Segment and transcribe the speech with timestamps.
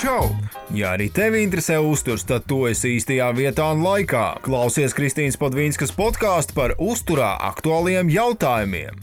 [0.00, 0.30] Čau!
[0.72, 4.38] Ja arī tevi interesē uzturs, tad tu esi īstajā vietā un laikā.
[4.40, 8.96] Klausies Kristīnas Padvīnskas podkāstu par uzturā aktuāliem jautājumiem.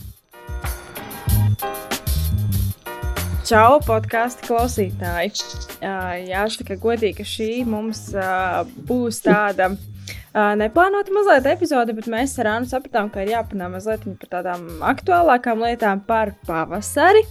[3.46, 5.36] Čau, podkāstu klausītāji!
[6.32, 8.02] Jāsaka, godīgi, ka šī mums
[8.90, 9.76] būs tāda
[10.34, 15.62] neplānota mazliet epizode, bet mēs ar Annu sapratām, ka ir jāpanāk mazliet par tādām aktuālākām
[15.62, 17.22] lietām par pavasari.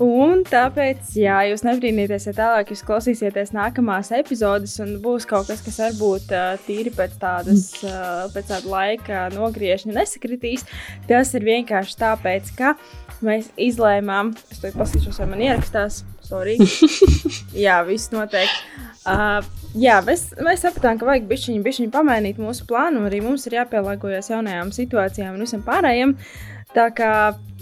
[0.00, 5.60] Un tāpēc, ja jūs nebrīnīties, ja tālāk jūs klausīsieties nākamās epizodes, un būs kaut kas,
[5.66, 6.32] kas varbūt
[6.64, 7.66] tīri pēc tādas,
[8.32, 10.64] pēc tāda laika nogriežņa nesakritīs,
[11.10, 12.72] tas ir vienkārši tāpēc, ka
[13.20, 16.56] mēs izlēmām, es to paskatīšos, vai man ierakstās, sorry.
[17.66, 18.86] Jā, viss noteikti.
[19.00, 19.40] Uh,
[19.80, 24.28] jā, mēs, mēs sapratām, ka vajag bišķiņu, bišķiņu pamainīt mūsu plānu, arī mums ir jāpielāgojas
[24.32, 26.12] jaunajām situācijām un visam pārējiem.
[26.76, 27.12] Tā kā,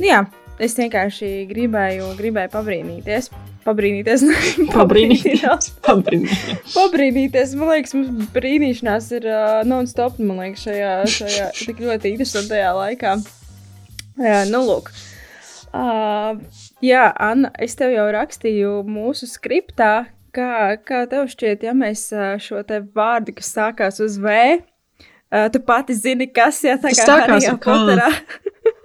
[0.03, 0.25] jā,
[0.63, 3.31] es vienkārši gribēju, gribēju pabrīnīties.
[3.69, 4.23] Pabrīnīties,
[4.73, 5.67] pabrīnīties.
[5.85, 6.71] pabrīnīties.
[6.73, 7.51] pabrīnīties.
[7.59, 13.17] Man liekas, mums brīnīšanās ir uh, non-stop, liekas, šajā, šajā tik ļoti interesantajā laikā.
[14.25, 14.89] Jā, nu, lūk.
[15.69, 16.41] Uh,
[16.81, 20.07] jā, Anna, es tev jau rakstīju mūsu skriptā,
[20.39, 22.11] Kā, kā tev šķiet, ja mēs
[22.45, 24.59] šo te vārdu, kas sākās uz V,
[25.55, 28.11] tu pati zini, kas ja tā kā Harry Potterā?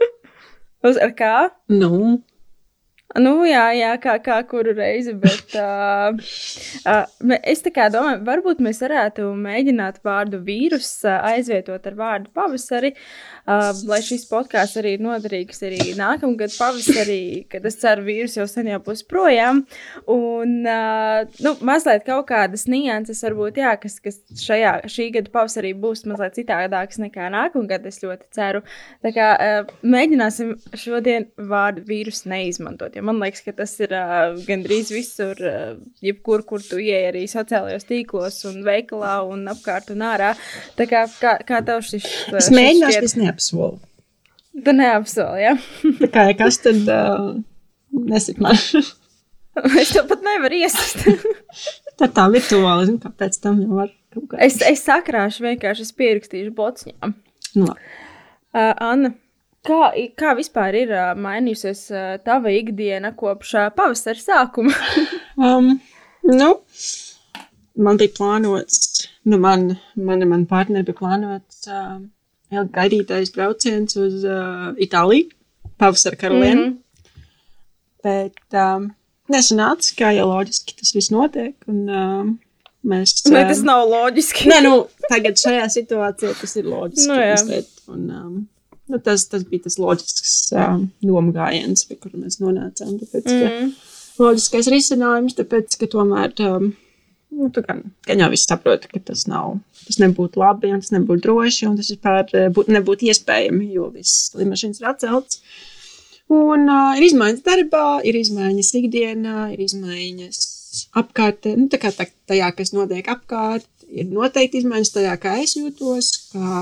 [0.88, 1.34] uz ar kā?
[1.72, 2.22] Nu.
[3.14, 6.16] Nu, jā, jā, kā, kā kuru reizi, bet uh,
[6.90, 12.96] uh, es domāju, varbūt mēs varētu mēģināt vārdu vīrus uh, aizvietot ar vārdu pavasari.
[12.96, 18.38] Uh, Uh, lai šis podkāsts arī ir noderīgs arī nākamgad pavasarī, kad es ceru, vīrus
[18.38, 19.66] jau sen jau būs projām.
[20.08, 25.74] Un, uh, nu, mazliet kaut kādas nianses varbūt, jā, kas, kas šajā, šī gada pavasarī
[25.76, 28.62] būs mazliet citādākas nekā nākamgad, es ļoti ceru.
[29.04, 34.40] Tā kā uh, mēģināsim šodien vārdu vīrus neizmantot, jo man liekas, ka tas ir uh,
[34.48, 40.08] gandrīz visur, uh, jebkur, kur tu ieej arī sociālajos tīklos un veikalā un apkārt un
[40.14, 40.32] ārā.
[40.80, 42.08] Tā kā, kā, kā tev šis?
[42.40, 43.80] Es mēģināšu, es neapsolu.
[44.54, 45.56] Tu neapsoli, jā.
[45.56, 45.56] Ja?
[46.04, 47.34] Tā kā kas tad uh,
[47.90, 48.60] nesaka man?
[49.82, 51.04] es to pat nevaru iesist.
[52.00, 54.40] tā tā virtuāli, zinu, kāpēc tam jau var kaut kā.
[54.46, 57.18] Es, es sakrāšu vienkārši, es pierakstīšu bociņām.
[57.58, 59.14] Nu, uh, Anna,
[59.66, 64.74] kā, kā vispār ir uh, mainījusies uh, tava ikdiena kopš uh, pavasara sākuma?
[65.38, 65.76] um,
[66.30, 66.50] nu,
[67.82, 71.66] man bija plānots, nu man, man, man partneri bija plānots.
[71.70, 72.04] Uh,
[72.54, 75.32] ilgi gaidītais brauciens uz uh, Itāliju,
[75.82, 76.62] pavasara karalieni.
[76.62, 76.80] Mm -hmm.
[78.04, 78.90] Bet um,
[79.32, 81.56] nesanāca, kā jau loģiski tas viss notiek.
[81.72, 82.34] Un, um,
[82.84, 84.50] mēs, um, ne, tas nav loģiski.
[84.52, 84.74] nē, nu,
[85.10, 87.08] tagad šajā situācijā tas ir loģiski.
[87.08, 88.36] Nu, mazliet, un, um,
[88.92, 92.98] nu, tas, tas bija tas loģisks um, nomgājiens, pie kura mēs nonācām.
[93.02, 93.74] Tāpēc, mm.
[94.18, 96.74] ka loģiskais risinājums, tāpēc, ka tomēr um,
[97.34, 101.26] nu, gan, gan jau viss saprot, ka tas nav tas nebūtu labi, un tas nebūtu
[101.26, 105.42] droši, un tas vispār eh, būt, nebūtu iespējami, jo viss lidmašīnas ir atcelts.
[106.34, 110.40] Un uh, ir izmaiņas darbā, ir izmaiņas ikdienā, ir izmaiņas
[110.98, 115.58] apkārt, nu, tā kā tā, tajā, kas notiek apkārt, ir noteikti izmaiņas tajā, kā es
[115.60, 116.54] jūtos, kā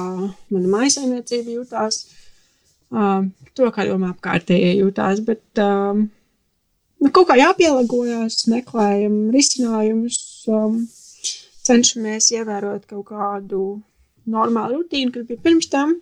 [0.51, 2.01] mana maisaimniecība jūtās,
[2.89, 3.21] uh,
[3.55, 6.07] to, kā doma apkārtējie jūtās, bet um,
[6.99, 10.19] nu, kaut kā jāpielāgojas, meklējam risinājumus.
[10.49, 10.81] Um,
[11.61, 13.61] cenšamies ievērot kaut kādu
[14.31, 15.95] normālu rutīnu, kas bija pirms tam.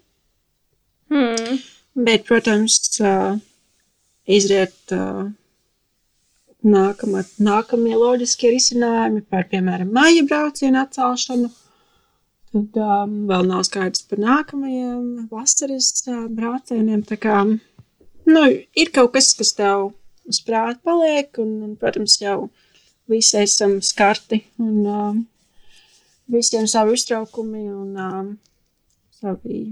[1.11, 1.59] Hmm.
[1.99, 3.39] Bet, protams, uh,
[4.29, 5.27] izriet uh,
[6.63, 11.49] nākamā, nākamie loģiskie risinājumi par, piemēram, māja braucienu atcelšanu.
[12.49, 17.03] Tad um, vēl nav skaidrs par nākamajiem vasaras uh, braucieniem.
[17.05, 19.91] Tā kā nu, ir kaut kas, kas tev
[20.29, 22.49] uz prāta paliek, un, un protams, jau
[23.09, 24.43] visi esam skarti.
[24.61, 25.21] Un, um,
[26.29, 28.31] visiem savi uztraukumi un um,
[29.19, 29.63] savi,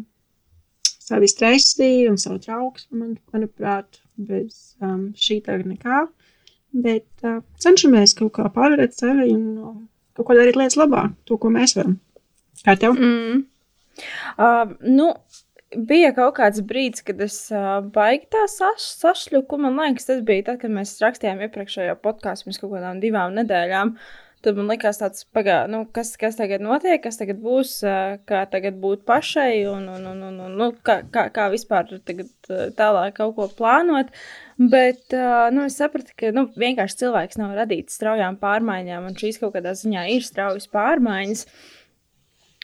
[0.97, 6.05] savi stresi un savu trauksmu, man, manuprāt, bez um, šī tagad nekā.
[6.77, 9.77] Bet uh, cenšamies kaut kā pārvarēt sevi un uh,
[10.17, 11.99] kaut ko darīt lietas labāk, to, ko mēs varam.
[12.65, 12.97] Kā tev?
[12.97, 13.45] Mm.
[14.37, 15.11] Uh, nu,
[15.75, 19.59] bija kaut kāds brīdis, kad es uh, baigi tā saš, sašļuku.
[19.65, 23.95] Man liekas, tas bija tad, kad mēs rakstījām iepriekšējo podkāstu pirms kaut kādām divām nedēļām.
[23.97, 24.15] Uh,
[24.45, 27.79] Tad man likās, tāds, pagā, nu, kas, kas tagad notiek, kas tagad būs,
[28.29, 32.29] kā tagad būt pašai un, un, un, un, un nu, kā, kā, kā vispār tagad
[32.77, 34.13] tālāk kaut ko plānot.
[34.61, 35.15] Bet
[35.55, 39.73] nu, es sapratu, ka nu, vienkārši cilvēks nav radīts straujām pārmaiņām, un šīs kaut kādā
[39.77, 41.43] ziņā ir straujas pārmaiņas.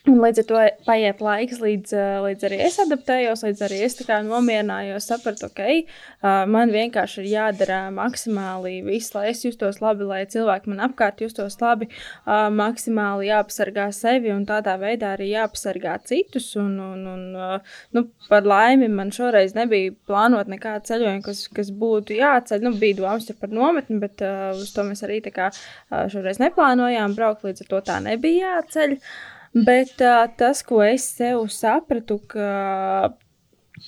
[0.03, 1.93] Un līdz ar to paiet laiks, līdz,
[2.25, 5.85] līdz arī es adaptējos, līdz arī es nomierinājos, sapratu, ka okay,
[6.51, 11.55] man vienkārši ir jādara maksimāli viss, lai es justos labi, lai cilvēki man apkārt justos
[11.61, 11.87] labi,
[12.27, 16.49] maksimāli jāpasargā sevi un tādā veidā arī jāpasargā citus.
[16.59, 17.61] Un, un, un,
[17.95, 22.65] nu, par laimi man šoreiz nebija plānot nekādu ceļojumu, kas, kas būtu jāceļ.
[22.67, 24.19] Nu, bija domas par nometni, bet
[24.51, 25.47] uz to mēs arī kā,
[26.11, 28.99] šoreiz neplānojām braukt, līdz ar to tā nebija jāceļ.
[28.99, 33.13] Uh, Bet uh, tas, ko es sev sapratu, ka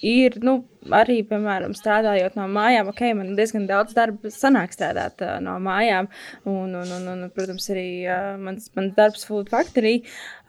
[0.06, 0.60] ir, nu,
[0.94, 6.10] arī, piemēram, strādājot no mājām, ok, man diezgan daudz darba sanāk strādāt uh, no mājām,
[6.46, 9.98] un, un, un, un protams, arī uh, mans, mans darbs Food Factory,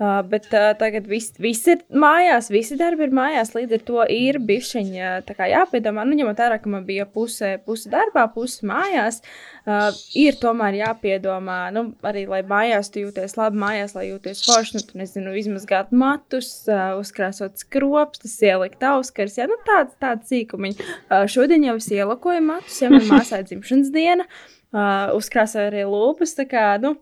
[0.01, 4.07] uh, bet uh, tagad viss vis ir mājās, visi darbi ir mājās, līdz ar to
[4.13, 8.67] ir bišķiņa tā kā jāpiedomā, nu, ņemot vērā, ka man bija puse, puse darbā, puse
[8.69, 9.23] mājās,
[9.65, 14.77] uh, ir tomēr jāpiedomā, nu, arī, lai mājās tu jūties labi, mājās, lai jūties forši,
[14.77, 20.89] nu, tu nezinu, izmazgāt matus, uh, uzkrāsot skropstas, ielikt auskars, jā, nu, tāds, tāds sīkumiņi.
[21.07, 26.37] Uh, šodien jau es ielakoju matus, ja man māsai dzimšanas diena, uh, uzkrāsoju arī lūpas.
[26.39, 26.97] Tā kā, nu,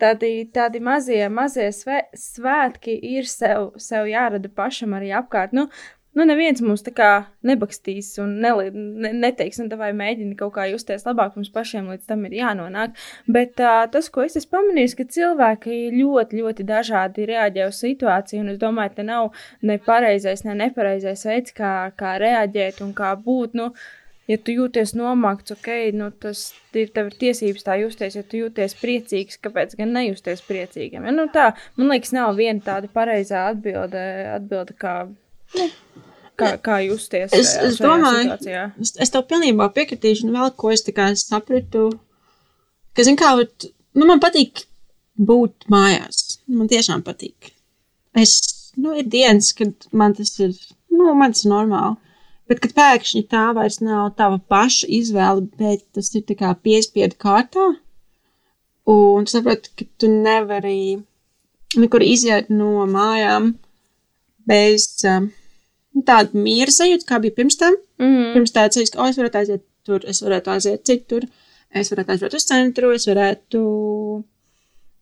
[0.00, 5.56] tādi, tādi mazie, mazie svē, svētki ir sev, sev jārada pašam arī apkārt.
[5.56, 5.68] Nu,
[6.18, 7.10] nu, neviens mums tā kā
[7.46, 12.08] nebakstīs un neli, ne, neteiks, nu, vai mēģina kaut kā justies labāk, mums pašiem līdz
[12.10, 12.98] tam ir jānonāk.
[13.30, 18.42] Bet uh, tas, ko es esmu pamanījis, ka cilvēki ļoti, ļoti dažādi reaģē uz situāciju,
[18.44, 19.30] un es domāju, ka nav
[19.62, 23.54] ne pareizais, ne nepareizais veids, kā, kā reaģēt un kā būt.
[23.60, 23.70] Nu,
[24.30, 28.18] ja tu jūties nomākts, ok, nu, tas ir tev ir tiesības tā justies.
[28.18, 31.06] Ja tu jūties priecīgs, kāpēc gan nejusties priecīgam?
[31.06, 34.94] Ja, nu, tā, man liekas, nav viena tāda pareizā atbilde, atbilde kā
[35.58, 35.66] Nu,
[36.40, 37.32] kā, kā justies?
[37.36, 38.64] Es, es domāju, situācijā?
[38.80, 41.88] es, es tev pilnībā piekritīšu, un vēl ko es kā sapratu,
[42.96, 44.64] ka, zin kā, nu, man patīk
[45.20, 46.40] būt mājās.
[46.50, 47.52] Man tiešām patīk.
[48.18, 48.38] Es,
[48.80, 50.54] nu, ir dienas, kad man tas ir,
[50.92, 51.98] nu, man tas ir normāli.
[52.50, 57.14] Bet, kad pēkšņi tā vairs nav tava paša izvēle, bet tas ir tā kā piespiedu
[57.20, 57.68] kārtā,
[58.90, 60.98] un saproti, ka tu nevari
[61.78, 63.52] nekur iziet no mājām
[64.50, 64.88] bez.
[65.06, 65.28] Uh,
[66.06, 67.74] tāda miera sajūta, kā bija pirms tam.
[68.00, 68.32] Mm -hmm.
[68.34, 71.26] Pirms tā ceļš, ka, oh, es varētu aiziet tur, es varētu aiziet citur,
[71.70, 73.60] es varētu aiziet uz centru, es varētu,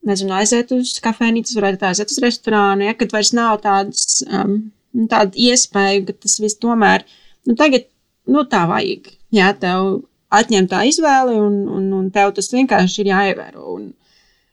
[0.09, 4.73] nezinu, aiziet uz kafejnīcu, es varētu aiziet uz restorānu, ja, kad vairs nav tādas, um,
[5.13, 7.05] tāda iespēja, ka tas viss tomēr,
[7.47, 7.89] nu, tagad,
[8.27, 13.13] nu, tā vajag, jā, tev atņem tā izvēle, un, un, un tev tas vienkārši ir
[13.13, 13.65] jāievēro.
[13.75, 13.93] Un,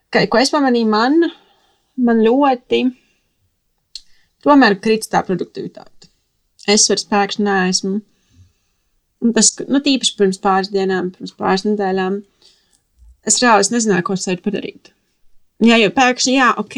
[0.09, 1.19] ka, ko es pamanīju, man,
[1.97, 2.85] man ļoti,
[4.43, 5.94] tomēr krīt tā produktivitāte
[6.71, 7.95] es vairs pēkšņi neesmu.
[9.23, 12.19] Un tas, nu, tīpaši pirms pāris dienām, pirms pāris nedēļām,
[13.29, 14.91] es reāli es nezināju, ko sev padarīt.
[15.65, 16.77] Jā, jo pēkšņi, jā, ok,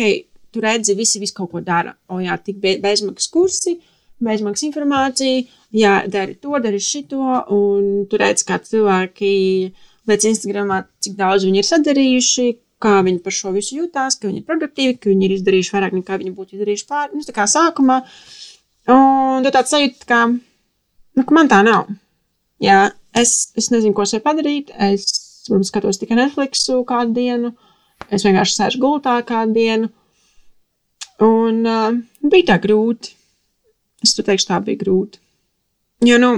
[0.54, 1.96] tu redzi, visi visu kaut ko dara.
[2.14, 3.76] O, jā, tik be, bezmaksas kursi,
[4.24, 5.44] bezmaksas informācija,
[5.76, 7.24] jā, dari to, dari šito,
[7.54, 9.34] un tu redzi, kā cilvēki
[10.08, 12.50] liec Instagramā, cik daudz viņi ir sadarījuši,
[12.86, 15.98] kā viņi par šo visu jūtās, ka viņi ir produktīvi, ka viņi ir izdarījuši vairāk
[15.98, 18.04] nekā viņi būtu izdarījuši pār, nu, tā kā sākumā.
[18.06, 18.47] Uh,
[18.88, 21.90] Un tu tāds sajūta, ka, nu, ka man tā nav.
[22.64, 22.88] Jā,
[23.18, 24.72] es, es nezinu, ko sev padarīt.
[24.74, 25.08] Es,
[25.50, 27.54] varbūt, skatos tikai Netflixu kādu dienu.
[28.14, 29.92] Es vienkārši sēžu gultā kādu dienu.
[31.26, 33.16] Un uh, bija tā grūti.
[34.06, 35.20] Es tu teikšu, tā bija grūti.
[36.06, 36.36] Jo, nu,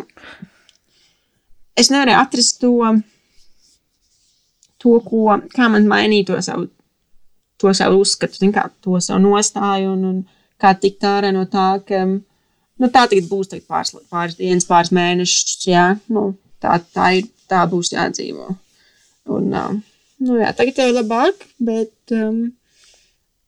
[1.77, 2.73] es nevarēju atrast to,
[4.79, 6.69] to ko, kā man mainīt to savu,
[7.59, 10.21] to savu uzskatu, kā to savu nostāju un, un
[10.59, 12.05] kā tikt ārā no tā, ka
[12.79, 15.57] Nu, tā tagad būs tagad pāris, pāris dienas, pāris mēnešus.
[15.67, 16.31] Jā, nu,
[16.63, 18.53] tā, tā, ir, tā būs jādzīvo.
[19.35, 22.45] Un, nu, jā, tagad jau ir labāk, bet um,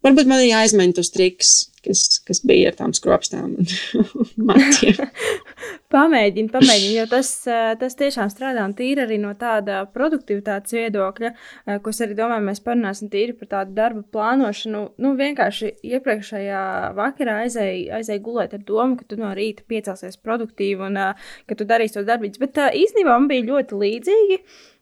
[0.05, 3.69] varbūt man ir jāizmaina tos triks, kas, kas bija ar tām skropstām un
[4.49, 4.99] matiem.
[5.91, 11.31] Pamēģini, pamēģini, jo tas, eh, tas tiešām strādā un tīri arī no tāda produktivitātes viedokļa,
[11.33, 14.83] eh, ko es arī domāju, mēs parunāsim tīri par tādu darba plānošanu.
[15.03, 16.63] Nu, vienkārši iepriekšējā
[16.95, 21.59] vakarā aizēji, aizēji gulēt ar domu, ka tu no rīta piecelsies produktīvi un uh, ka
[21.59, 22.39] tu darīsi tos darbības.
[22.39, 24.39] Bet uh, īstenībā man bija ļoti līdzīgi.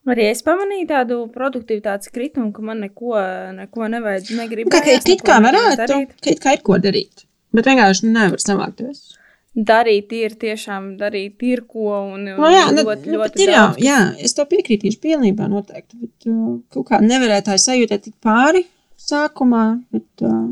[0.10, 3.18] Arī es pamanīju tādu produktivitātes kritumu, ka man neko,
[3.58, 4.72] neko nevajag, negribu.
[4.74, 9.10] Kā, ka, kā varētu, ka, kā ir ko darīt, bet vienkārši nevar savākties
[9.56, 13.52] darīt ir tiešām darīt ir ko un, un no, jā, nu, ļoti, nu, ļoti ir,
[13.56, 18.16] jā, jā, es to piekritīšu pilnībā noteikti, bet uh, kaut kā nevarēja tā sajūtēt tik
[18.24, 18.66] pāri
[19.00, 20.52] sākumā, bet uh,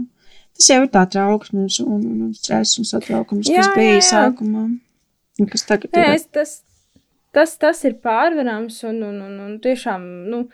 [0.57, 3.99] tas jau ir tā trauksmes un, un, un stress un satraukums, jā, kas bija jā,
[4.01, 4.07] jā.
[4.09, 4.67] sākumā.
[5.51, 6.15] Kas tagad ir?
[6.15, 6.53] Es, tas,
[7.35, 10.47] tas, tas ir pārvarams un, un, un, un tiešām, nu,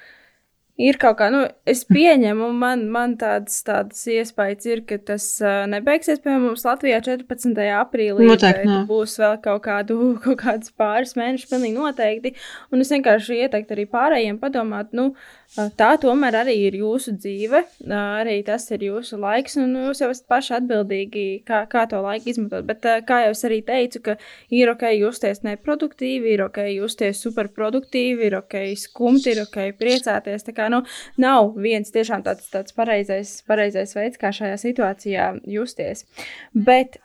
[0.82, 5.68] Ir kaut kā, nu, es pieņemu, man, man tāds, tāds iespējas ir, ka tas uh,
[5.70, 7.62] nebeigsies, piemēram, mums Latvijā 14.
[7.78, 8.26] aprīlī.
[8.26, 8.80] Noteikti, nē.
[8.90, 12.34] būs vēl kaut, kādu, kaut kāds pāris mēnešus, pilnīgi noteikti.
[12.74, 15.43] Un es vienkārši ieteiktu arī pārējiem padomāt, nu, uh,
[15.78, 17.94] tā tomēr arī ir jūsu dzīve, uh,
[18.24, 22.32] arī tas ir jūsu laiks, un jūs jau esat paši atbildīgi, kā, kā to laiku
[22.32, 22.66] izmantot.
[22.70, 24.16] Bet, uh, kā jau es arī teicu, ka
[24.54, 30.48] ir ok justies neproduktīvi, ir ok justies superproduktīvi, ir ok skumti, ir ok priecāties.
[30.48, 30.84] Tā kā, nu,
[31.22, 36.06] nav viens tiešām tāds, tāds pareizais, pareizais veids, kā šajā situācijā justies.
[36.54, 36.98] Bet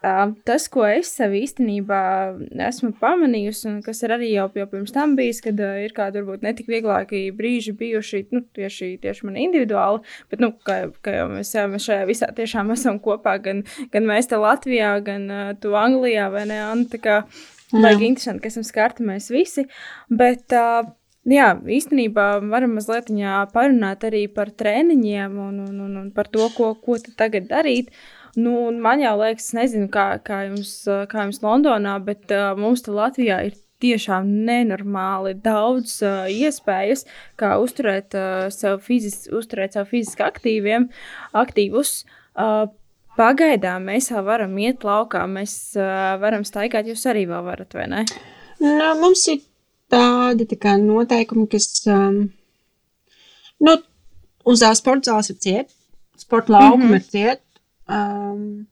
[0.48, 2.00] tas, ko es sev īstenībā
[2.68, 6.44] esmu pamanījusi, un kas ir arī jau, jau pirms tam bijis, kad ir kādi varbūt
[6.46, 11.52] netik vieglāki brīži bijuši, nu, tieši, tieši man individuāli, bet, nu, kā, kā jau mēs,
[11.74, 13.64] mēs šajā visā tiešām esam kopā, gan,
[13.94, 17.22] gan mēs te Latvijā, gan uh, tu Anglijā, vai ne, Anna, tā kā,
[17.68, 19.66] Baigi interesanti, ka esam skarti mēs visi.
[20.08, 20.88] Bet, uh,
[21.28, 23.10] jā, īstenībā varam mazliet
[23.52, 27.92] parunāt arī par treniņiem un, un, un, un par to, ko, ko tagad darīt.
[28.38, 30.72] Nu, man jau liekas, nezinu, kā, kā, jums,
[31.10, 37.04] kā jums Londonā, bet uh, mums Latvijā ir tiešām nenormāli daudz uh, iespējas,
[37.38, 40.88] kā uzturēt, uh, sev fizis, uzturēt sev fiziski aktīviem,
[41.36, 42.02] aktīvus.
[42.34, 42.66] Uh,
[43.18, 47.88] Pagaidām mēs vēl varam iet laukā, mēs uh, varam staigāt, jūs arī vēl varat, vai
[47.90, 48.04] ne?
[48.62, 49.40] Nu, mums ir
[49.90, 52.28] tādi tā noteikumi, kas, um,
[53.66, 53.74] nu,
[54.46, 55.74] uz tās sporta zāles ir ciet,
[56.18, 56.96] sporta laukuma mm -hmm.
[56.96, 57.42] ir ciet.
[57.88, 58.66] Um,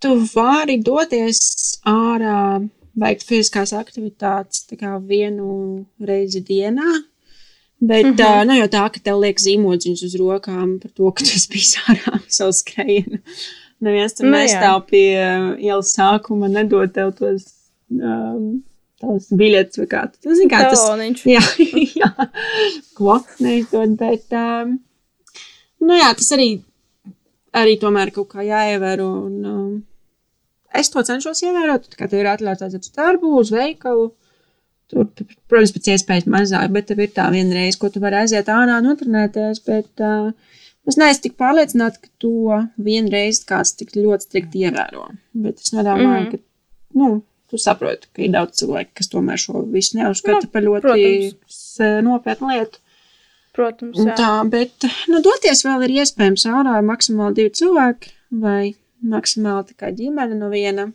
[0.00, 1.40] tu vari doties
[1.84, 6.88] ārā, veikt fiziskās aktivitātes tā vienu reizi dienā.
[7.80, 8.40] Bet mm -hmm.
[8.40, 11.48] uh, nav jau tā, ka tev liek zīmodziņus uz rokām par to, ka tu esi
[11.52, 13.20] bijis ārā savu skrējienu.
[13.80, 15.14] Neviens tur Nu, nestāv pie
[15.62, 17.44] ielas sākuma, nedod tev tos
[17.90, 18.62] um,
[18.98, 20.02] tās biļetes vai kā.
[20.10, 21.24] Tu zini, kā tas Taloniņš.
[21.36, 21.42] Jā,
[22.02, 22.10] jā.
[22.98, 24.78] ko neizdod, bet, um,
[25.84, 26.48] nu jā, tas arī,
[27.54, 29.70] arī tomēr kaut kā jāievēro, un um,
[30.74, 34.10] es to cenšos ievērot, tā kā tev ir atļauts aiziet uz darbu, uz veikalu,
[34.90, 38.22] tur, tu, protams, pēc iespējas mazāk, bet tev ir tā viena reize, ko tu vari
[38.22, 40.30] aiziet ārā notrenēties, bet uh,
[40.88, 45.72] es neesmu tik pārliecināta, ka to vienu reizi kāds tik ļoti strikti ievēro, bet es
[45.76, 46.30] nedomāju, Mhm.
[46.30, 46.38] ka,
[47.00, 51.32] nu, tu saproti, ka ir daudz cilvēku, kas tomēr šo visu neuzskata Nu, par ļoti
[52.04, 52.78] nopietnu lietu.
[53.58, 54.14] Protams, Un jā.
[54.14, 60.38] Tā, bet, nu, doties vēl ir iespējams ārā maksimāli divi cilvēki vai maksimāli tikai ģimene
[60.38, 60.88] no viena,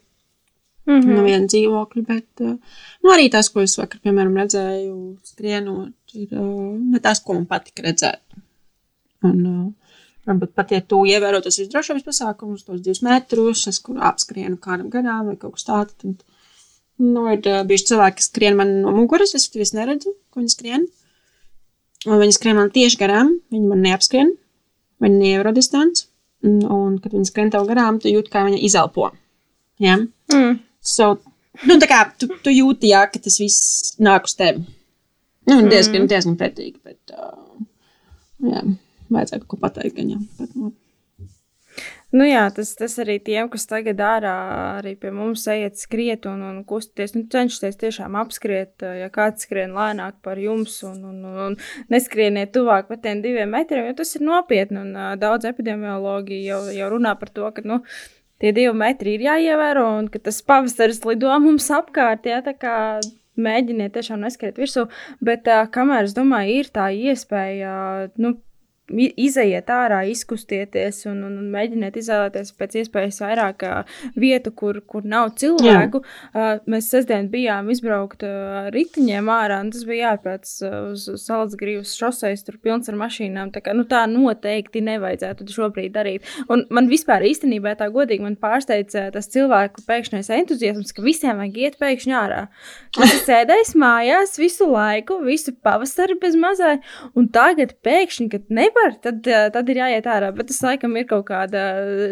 [0.86, 1.02] Mm mm.
[1.02, 1.16] -hmm.
[1.16, 2.56] no viena dzīvokļa, bet, uh,
[3.04, 7.46] nu, arī tas, ko es vakar, piemēram, redzēju skrienot, ir, uh, ne tas, ko man
[7.46, 8.20] patika redzēt.
[9.24, 9.96] Un, uh,
[10.28, 14.90] varbūt pat, ja tu ievēro tos visdrošākos pasākumus, tos divus metrus, es kur apskrienu kādam
[14.90, 16.24] garām vai kaut kas tāds, tad,
[17.00, 20.88] nu, ir bijuši cilvēki, kas skrien man no muguras, es vis neredzu, ko viņi skrien.
[22.06, 24.36] Un viņi skrien man tieši garām, viņi man neapskrien,
[25.00, 26.10] viņi neievēro distanci.
[26.44, 29.10] Un, kad viņi skrien tev garām, tu jūti, kā viņi izelpo.
[29.82, 29.96] Ja?
[30.34, 30.58] Mm.
[30.84, 31.14] So,
[31.64, 34.66] nu, tā kā tu, tu jūti, jā, ka tas viss nāk uz tevi.
[35.48, 36.10] Nu, diezgan, mm.
[36.12, 37.64] diezgan pretīgi, bet, uh,
[38.44, 38.64] jā,
[39.12, 40.20] vajadzētu kaut ko pateikt, jau.
[40.40, 40.72] Bet, nu,
[42.14, 44.34] Nu jā, tas, tas arī tiem, kas tagad ārā
[44.78, 49.48] arī pie mums ejiet skriet un, un kustieties, nu cenšaties tiešām apskriet, eh, ja kāds
[49.48, 51.58] skrien lēnāk par jums un, un, un,
[51.90, 54.84] neskrieniet tuvāk par tiem diviem metriem, jo tas ir nopietni.
[54.84, 57.82] Un uh, daudz epidemiologi jau, jau runā par to, ka, nu,
[58.44, 62.44] tie divi metri ir jāievēro un ka tas pavasaris lido mums apkārt, jā,
[63.42, 64.86] mēģiniet tiešām neskriet virsū,
[65.18, 68.36] bet uh, kamēr es domāju, ir tā iespēja, uh, nu,
[68.92, 73.64] izejiet ārā, izkustieties un, un, un mēģiniet izvēlēties pēc iespējas vairāk
[74.20, 76.02] vietu, kur, kur nav cilvēku.
[76.34, 81.94] Uh, mēs sestdien bijām izbraukt uh, riteņiem ārā, un tas bija jāpēc uh, uz Salzgrīvas
[81.96, 83.54] šoseis, tur pilns ar mašīnām.
[83.56, 86.28] Tā, kā, nu, tā noteikti nevajadzētu šobrīd darīt.
[86.52, 91.40] Un man vispār īstenībā tā godīgi man pārsteidz ā, tas cilvēku pēkšņais entuziasms, ka visiem
[91.40, 92.44] vajag iet pēkšņi ārā.
[93.04, 96.76] Es sēdējis mājās visu laiku, visu pavasari bez mazai,
[97.18, 100.32] un tagad pēkšņi, kad nevar, tad, ā, tad ir jāiet ārā.
[100.36, 101.64] Bet tas laikam ir kaut kāda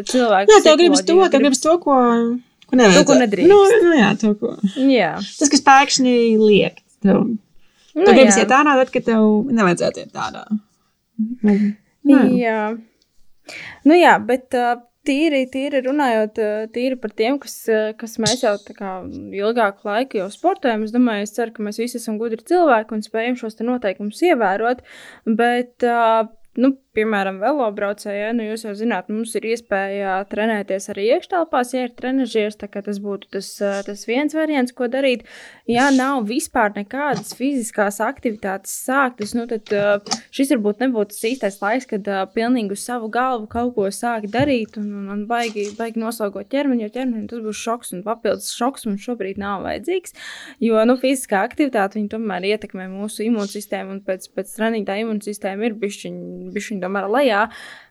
[0.10, 0.52] cilvēka.
[0.54, 1.98] jā, tev gribas to, tev gribas to, ko,
[2.70, 3.08] ko nevajag.
[3.10, 3.52] ko nedrīkst.
[3.52, 4.54] Nu, nu, jā, to, ko.
[4.78, 6.80] Jā, Tas, kas pēkšņi liek.
[7.02, 8.46] Tev, nu, tev gribas jā.
[8.46, 10.46] iet ārā, tad, kad tev nevajadzētu iet ārā.
[11.42, 11.58] Nu,
[12.08, 12.24] Jā.
[12.24, 12.32] jā.
[12.38, 13.58] jā.
[13.86, 16.40] Nu, jā, bet uh, tīri, tīri runājot
[16.74, 17.56] tīri par tiem, kas,
[17.98, 18.92] kas mēs jau tā kā
[19.38, 23.04] ilgāku laiku jau sportējam, es domāju, es ceru, ka mēs visi esam gudri cilvēki un
[23.06, 24.84] spējam šos te noteikumus ievērot.
[25.26, 31.72] Bet, uh, nu, piemēram, velobraucējai, nu, jūs jau zināt, mums ir iespēja trenēties arī iekštelpās,
[31.76, 33.48] ja ir trenižieris, tā kā tas būtu tas,
[33.88, 35.24] tas viens variants, ko darīt.
[35.72, 39.72] Ja nav vispār nekādas fiziskās aktivitātes sāktas, nu, tad
[40.36, 44.76] šis varbūt nebūtu tas īstais laiks, kad pilnīgi uz savu galvu kaut ko sāk darīt
[44.82, 48.88] un, un, un baigi, baigi noslogot ķermeni, jo ķermenim tas būs šoks un papildus šoks
[48.90, 50.18] mums šobrīd nav vajadzīgs,
[50.60, 55.70] jo, nu, fiziskā aktivitāte, viņi tomēr ietekmē mūsu imūnsistēmu un pēc, pēc treniņa tā imūnsistēma
[55.70, 56.22] ir bišķiņ,
[56.52, 57.46] bišķiņ tomēr lejā.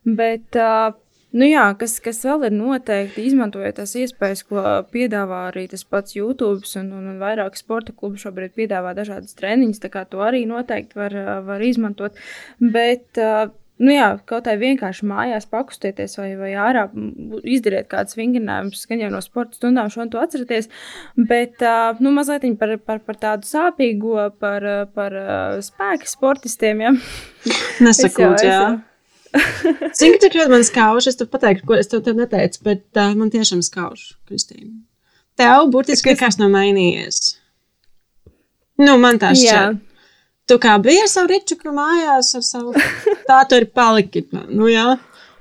[0.04, 0.96] Bet, uh,
[1.30, 6.16] Nu jā, kas, kas vēl ir noteikti, izmantojot tās iespējas, ko piedāvā arī tas pats
[6.16, 10.42] YouTube, un, un, un vairāk sporta klubi šobrīd piedāvā dažādas treniņas, tā kā to arī
[10.50, 11.14] noteikti var,
[11.46, 12.18] var izmantot.
[12.58, 13.20] Bet,
[13.80, 16.86] nu jā, kaut kā vienkārši mājās pakustieties vai, vai ārā
[17.48, 20.70] izdariet kādus vingrinājumus, gan jau no sporta stundām šo to atcerieties,
[21.16, 21.64] bet,
[22.00, 25.18] nu, mazliet par, par, par tādu sāpīgo, par, par
[25.64, 26.94] spēku sportistiem, ja.
[27.86, 28.62] Nesakot, jā.
[29.30, 33.30] Cik ļoti man skauž, es tev pateiktu, ko es tev, tev neteicu, bet uh, man
[33.30, 34.72] tiešām skauž, Kristīna.
[35.38, 37.36] Tev burtiski kas nav mainījies.
[38.80, 39.78] Nu, man tā šķiet.
[40.50, 42.74] Tu kā biji ar savu ričuku mājās, ar savu
[43.28, 44.24] tā tu ir paliki.
[44.50, 44.96] Nu, jā.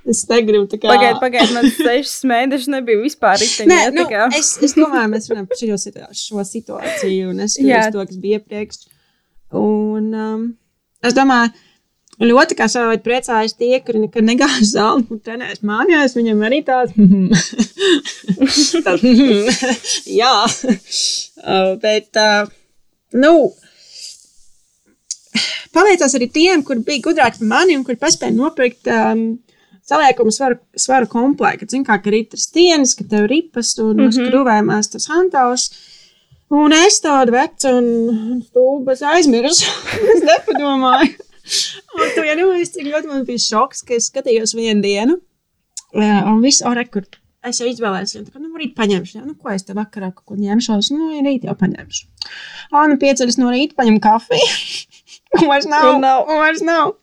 [0.10, 0.90] Es negribu tā kā.
[0.90, 3.70] Pagaidiet, pagaidiet, man sešas mēnešus nebija vispār riteņi.
[3.70, 4.06] Nē, nu,
[4.38, 8.40] es, es domāju, mēs runājam par šo, šo situāciju, un es skatos to, kas bija
[8.40, 8.86] iepriekš.
[9.60, 10.46] Un um,
[11.06, 11.52] es domāju,
[12.20, 16.18] Ļoti kā veidā priecājas tie, kuri nekad negāja zāli, kur trenējas mājās.
[16.18, 16.92] Viņam arī tāds-
[18.86, 19.06] tāds-
[20.20, 22.52] jā, uh, bet, uh,
[23.16, 23.32] nu,
[25.76, 29.24] paveicās arī tiem, kur bija gudrāki par mani un kur paspēja nopirkt um,
[29.90, 31.70] saliekumu svaru, svaru komplektu.
[31.70, 34.18] Zini, kā ka ir tas dienas, ka tev ripas un mm -hmm.
[34.18, 35.70] skrūvējumās tas hantaus.
[36.50, 39.70] Un es tādu vecu un stūbas aizmirsu.
[40.14, 41.14] es nepadomāju.
[42.00, 45.18] Un tu iedomājies, cik ļoti man bija šoks, ka es skatījos vienu dienu,
[45.94, 47.08] un viss, o, rekur,
[47.50, 50.38] es jau izvēlējos, un kā, nu, rīt paņemšu, nu, ko es te vakarā kaut ko
[50.38, 52.06] ņemšos, nu, rīt jau paņemšu.
[52.70, 54.52] Ā, nu, pieceļas no rīta, paņem kafiju,
[55.38, 56.26] un vairs nav, un, nav.
[56.28, 56.94] un vairs nav,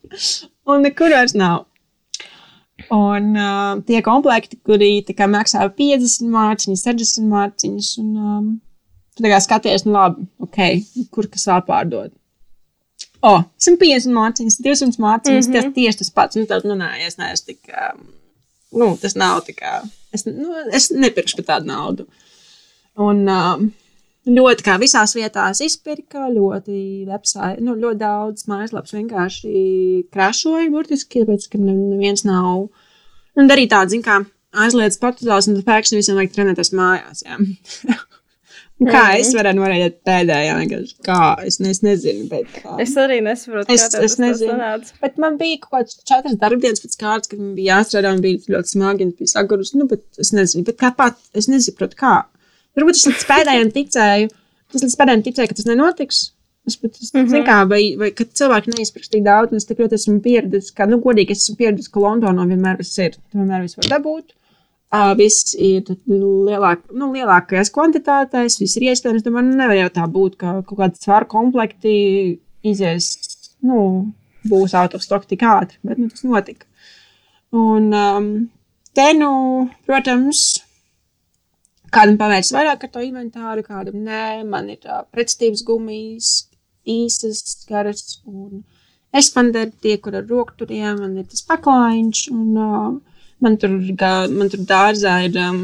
[0.67, 1.65] un nekur vairs nav.
[2.93, 8.51] Un uh, tie komplekti, kuri kā, maksā 50 mārciņas, 60 mārciņas, un um,
[9.17, 10.61] tu kā skaties, nu labi, ok,
[11.15, 12.13] kur kas vēl pārdod.
[13.25, 15.65] O, oh, 150 mārciņas, 200 mārciņas, mm -hmm.
[15.65, 16.39] tas tieši tas pats.
[16.39, 18.05] Nu, tad, nu, nē, es neesmu tik, um,
[18.83, 19.81] nu, tas nav tā kā,
[20.15, 22.07] es, nu, es nepirkšu par tādu naudu.
[23.03, 23.71] Un um,
[24.27, 29.55] ļoti kā visās vietās izpirka, ļoti website, nu, ļoti daudz mājaslaps vienkārši
[30.15, 32.67] krašoja, burtiski, tāpēc, ka neviens nav,
[33.37, 34.21] un darīja tādu, zin kā,
[34.67, 37.41] aizliedz portugāls, un tad pēkšņi visiem vajag trenēties mājās, jā.
[38.77, 39.21] Kā mm.
[39.23, 40.57] es varu norādīt pēdējā?
[41.07, 42.27] Kā es, ne, es nezinu.
[42.29, 42.75] Bet, kā.
[42.85, 44.59] Es arī nesaprotu, es, es nezinu.
[45.01, 48.53] Bet man bija kaut kāds četras darbdienas pēc kārtas, kad man bija jāstrādā un bija
[48.53, 49.73] ļoti smagi un bija sagurus.
[49.81, 52.19] Nu, bet es nezinu, bet kāpēc es nesaprotu, kā.
[52.77, 54.33] Varbūt es līdz pēdējiem ticēju.
[54.75, 56.23] Es līdz pēdējiem ticēju, ka tas nenotiks.
[56.67, 57.45] Es pat es, mm -hmm.
[57.47, 60.89] kā, vai, vai kad cilvēki neizprast tik daudz, un es tik ļoti esmu pieredzējis, ka,
[60.91, 63.15] nu, godīgi, es esmu pieredzējis, ka Londonā vienmēr viss ir.
[63.35, 64.35] Vienmēr viss var dabūt.
[64.97, 69.23] Uh, viss ir lielāk, nu, lielākajās kvantitātēs, viss ir iespējams.
[69.23, 71.95] Domāju, nu, nevar jau tā būt, ka kaut kāda svaru komplekti
[72.67, 73.13] izies,
[73.63, 74.13] nu,
[74.47, 76.67] būs autostoki tik ātri, bet nu, tas notika.
[77.55, 78.31] Un um,
[78.95, 79.33] te, nu,
[79.87, 80.47] protams,
[81.97, 86.31] kādam pavērts vairāk ar to inventāru, kādam nē, man ir uh, pretstības gumijas,
[86.87, 88.63] īsas, garas, un
[89.17, 93.75] es man daru tie, kur ar rokturiem, man ir tas paklājiņš, un uh, Man tur,
[94.01, 95.63] gā, man tur dārzā ir um,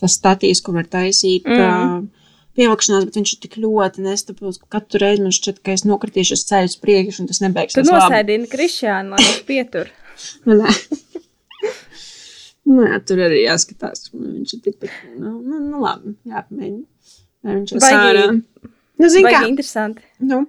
[0.00, 1.48] tas statīs, kur var taisīt.
[1.48, 1.62] Mm.
[1.64, 2.14] Uh,
[2.58, 6.34] Pievilkšanās, bet viņš ir tik ļoti nestabils, ka katru reizi man šķiet, ka es nokritīšu
[6.34, 7.78] uz ceļu uz priekšu, un tas nebeigsies.
[7.78, 9.92] Tu nosēdini Krišānu, lai viņš pietur.
[10.42, 10.72] Nu, nē.
[12.68, 14.10] Nē, tur arī jāskatās.
[14.12, 17.14] Viņš ir tikpat, nu, nu, nu labi, jāpamēģina.
[17.48, 18.26] Viņš ir sārā.
[18.98, 19.42] Nu, zin kā.
[19.48, 20.04] Interesanti.
[20.20, 20.42] Nu.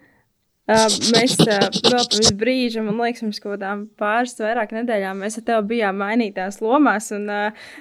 [0.69, 5.39] Uh, mēs uh, vēl pirms brīža, man liekas, pirms kaut kādām pāris vairāk nedēļām, mēs
[5.39, 7.08] ar tevi bijām mainītās lomās.
[7.15, 7.71] Un, uh,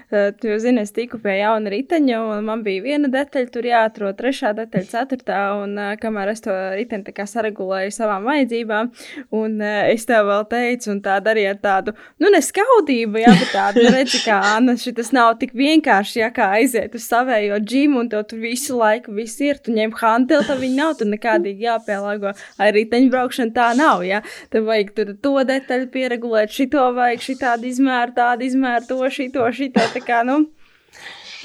[0.41, 4.17] tu jau zini, es tiku pie jauna riteņa, un man bija viena detaļa, tur jāatrod
[4.17, 5.41] trešā detaļa, ceturtā.
[5.61, 8.89] Un uh, kamēr es to riteni saregulēju savām vajadzībām,
[9.37, 11.93] un uh, es tev vēl teicu, un tā darīja tādu,
[12.25, 16.97] nu, neskaudību, bet tādu, nu, redzi, kā Anna, šis nav tik vienkārši, ja kā aiziet
[16.97, 20.81] uz savējo džimu, un tev tur visu laiku viss ir, tu ņem hanteli, tad viņi
[20.81, 22.33] nav tur nekādīgi jāpielāgo.
[22.57, 24.05] Arī riteņbraukšana tā nav.
[24.07, 24.23] Ja?
[24.53, 29.91] Tev vajag tur to detaļu pieregulēt, šito vajag, šitādu izmēru, tādu izmēru, to, šito, šito.
[29.95, 30.45] Tā kā, nu,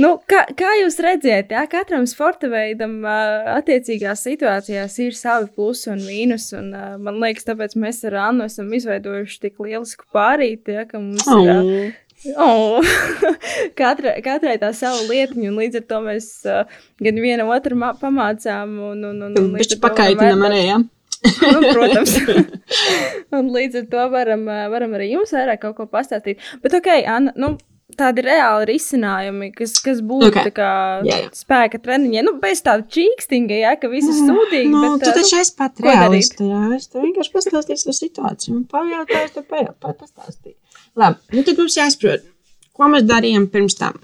[0.02, 6.02] Nu, kā, kā jūs redzat, jā, katram sporta veidam, attiecīgās situācijās ir savi plusi un
[6.02, 6.48] mīnus.
[6.58, 6.72] Un,
[7.04, 11.46] man liekas, tāpēc mēs ar Annu esam izveidojuši tik lielisku pārīti, ja, ka mums oh.
[11.46, 11.94] ir.
[12.40, 12.82] Oh.
[13.80, 18.78] katrai, katrai tā sava lietiņa, un līdz ar to mēs uh, gan viena otru pamācām.
[18.94, 20.82] Un, un, un, un līdz ar to pakaitinam arī, ja?
[21.24, 22.16] Nu, protams.
[23.38, 26.42] un līdz ar to varam, varam arī jums vairāk kaut ko pastāstīt.
[26.64, 27.56] Bet, ok, Anna, nu,
[27.98, 30.52] tādi reāli risinājumi, kas, kas būtu okay.
[30.56, 30.72] kā,
[31.08, 31.30] jā, jā.
[31.38, 32.24] spēka treniņi.
[32.26, 34.72] Nu, bez tāda čīkstinga, jā, ka viss ir mm, sūdīgi.
[34.74, 36.64] Nu, bet, tu taču esi pat realisti, jā.
[36.78, 38.58] Es tev vienkārši pastāstīšu par situāciju.
[38.58, 40.58] Un pajautāju, tev pajautāju, pastāstīju.
[41.00, 42.28] Labi, nu tad mums jāsaprot,
[42.78, 43.98] ko mēs darījām pirms tam.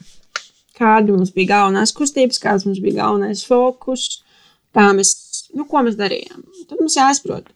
[0.79, 4.21] Kāda mums bija galvenās kustības, kāds mums bija galvenais fokus,
[4.75, 5.13] kā mēs,
[5.55, 6.43] nu, ko mēs darījām.
[6.69, 7.47] Tad mums jāsaprot,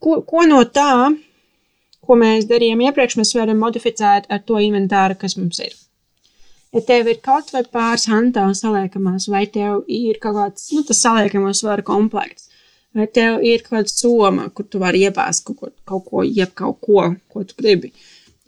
[0.00, 0.92] ko, ko no tā
[2.10, 5.76] ko mēs darījām iepriekš, mēs varam modificēt ar to inventāru, kas mums ir.
[6.74, 11.02] Ja tev ir kaut vai pāris hantāls saliekamās, vai tev ir kaut kāds, nu, tas
[11.02, 12.48] saliekamo svaru komplekts,
[12.94, 16.54] vai tev ir kaut kāda soma, kur tu vari iebāzt kaut ko, kaut ko, jeb
[16.58, 17.92] kaut ko, ko tu gribi,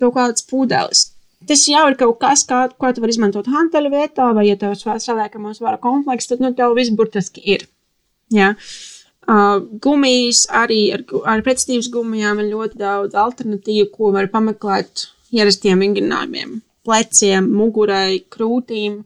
[0.02, 1.08] kaut kāds pūdelis.
[1.48, 4.76] Tas jau ir kaut kas, kā, ko tu vari izmantot hanteļu vietā, vai, ja tev
[4.76, 7.66] ir saliekamo svaru komplekts, tad, nu, tev viss burtiski ir.
[8.32, 8.52] Ja?
[9.22, 15.82] Uh, gumijas arī ar, ar pretstības gumijām ir ļoti daudz alternatīvu, ko var pameklēt ierastiem
[15.82, 16.60] vingrinājumiem.
[16.82, 19.02] Pleciem, mugurai, krūtīm.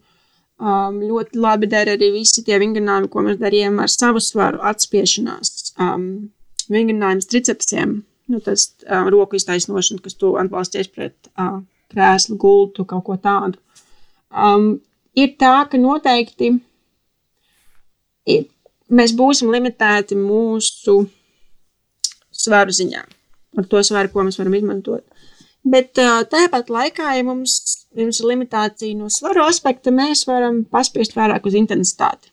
[0.57, 5.75] Um, ļoti labi der arī visi tie vingrinājumi, ko mēs darījām ar savu svaru atspiešanās.
[5.77, 6.31] Um,
[6.73, 7.99] vingrinājums tricepsiem,
[8.33, 11.61] nu, tas um, roku iztaisnošana, kas tu atbalsties pret uh,
[11.93, 13.61] krēslu, gultu, kaut ko tādu.
[14.31, 14.77] Um,
[15.17, 16.53] ir tā, ka noteikti
[18.27, 18.47] ir
[18.93, 20.99] mēs būsim limitēti mūsu
[22.35, 23.03] svaru ziņā,
[23.59, 25.05] ar to svaru, ko mēs varam izmantot.
[25.67, 27.59] Bet uh, tāpat laikā, ja mums,
[27.97, 32.31] ja mums ir limitācija no svaru aspekta, mēs varam paspiest vairāk uz intensitāti.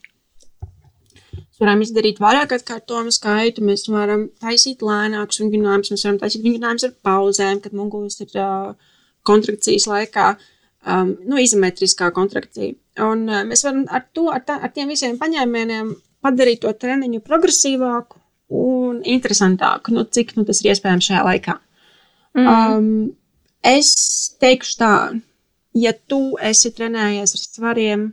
[1.33, 6.85] Mēs varam izdarīt vairāk atkārtojumu skaitu, mēs varam taisīt lēnākus vingrinājumus, mēs varam taisīt vingrinājumus
[6.89, 8.92] ar pauzēm, kad muguras ir uh,
[9.27, 10.29] kontrakcijas laikā,
[10.87, 12.75] um, nu, izometriskā kontrakcija.
[13.03, 17.23] Un uh, mēs varam ar to, ar, tā, ar tiem visiem paņēmieniem padarīt to treniņu
[17.25, 18.21] progresīvāku
[18.53, 21.57] un interesantāku, nu, cik nu, tas ir iespējams šajā laikā.
[22.37, 22.49] Mm.
[22.49, 22.89] Um,
[23.65, 23.93] es
[24.41, 24.93] teikšu tā,
[25.77, 28.05] ja tu esi trenējies ar svariem,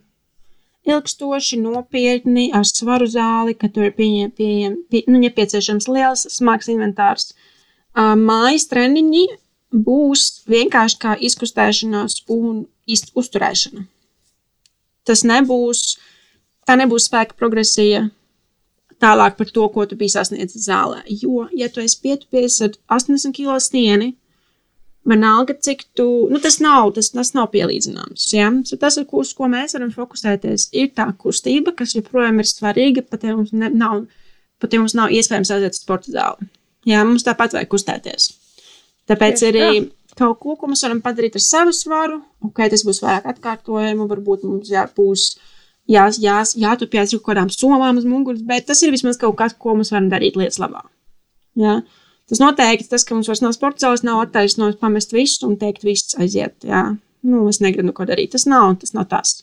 [0.88, 6.70] ilgstoši, nopietni, ar svaru zāli, ka tur ir pieņem, pieņem, pie, nu, nepieciešams liels smags
[6.72, 9.26] inventārs, uh, mājas treniņi
[9.70, 13.85] būs vienkārši kā izkustēšanās un uzturēšana.
[15.06, 15.98] Tas nebūs
[16.70, 18.09] tā nebūs spēka progresija
[19.00, 21.02] tālāk par to, ko tu biji sasniedzis zālē.
[21.09, 24.12] Jo, ja tu esi pietupies ar 80 kg stieni,
[25.09, 28.26] vienalga, cik tu, nu, tas nav, tas, tas nav pielīdzināms.
[28.37, 28.50] Ja?
[28.68, 33.24] So tas, uz ko mēs varam fokusēties, ir tā kustība, kas joprojām ir svarīga, pat
[33.24, 34.04] ja mums ne, nav,
[34.61, 36.50] pat ja mums nav iespējams aiziet uz sporta zāli.
[36.88, 38.30] Jā, mums tāpat vajag kustēties.
[39.10, 40.18] Tāpēc Tieši arī tā.
[40.20, 44.46] kaut ko, ko mēs varam padarīt ar savu svaru, ok, tas būs vairāk atkārtojumu, varbūt
[44.46, 45.32] mums jābūs.
[45.90, 49.56] Jā, jā, jā, jātupjas kaut kādām somām uz muguras, bet tas ir vismaz kaut kas,
[49.58, 50.84] ko mums varam darīt lietas labā.
[51.58, 51.80] Jā.
[52.30, 55.82] Tas noteikti tas, ka mums vairs nav sporta zāles, nav attaisnojums pamest visu un teikt,
[55.82, 56.54] viss aiziet.
[56.62, 56.84] Jā.
[57.26, 58.30] Nu, es negribu neko darīt.
[58.36, 59.40] Tas nav, tas nav tas.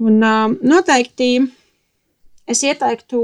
[0.00, 1.30] Un um, noteikti
[2.50, 3.22] es ieteiktu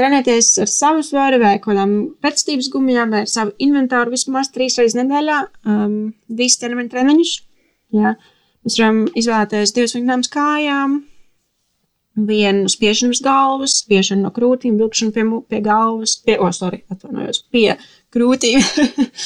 [0.00, 4.98] trenēties ar savu svaru vai kādām pretstības gumijām vai ar savu inventāru vismaz trīs reizes
[4.98, 5.94] nedēļā, um,
[6.28, 7.36] divas termiņu treniņus.
[8.00, 8.16] Jā.
[8.64, 11.00] Mēs varam izvēlēties divas vingrinājumus kājām,
[12.26, 17.44] vienu spiešanu uz galvas, spiešanu no krūtīm, vilkšanu pie, pie galvas, pie, oh, sorry, atvainojos,
[17.54, 17.76] pie
[18.14, 18.60] krūtīm,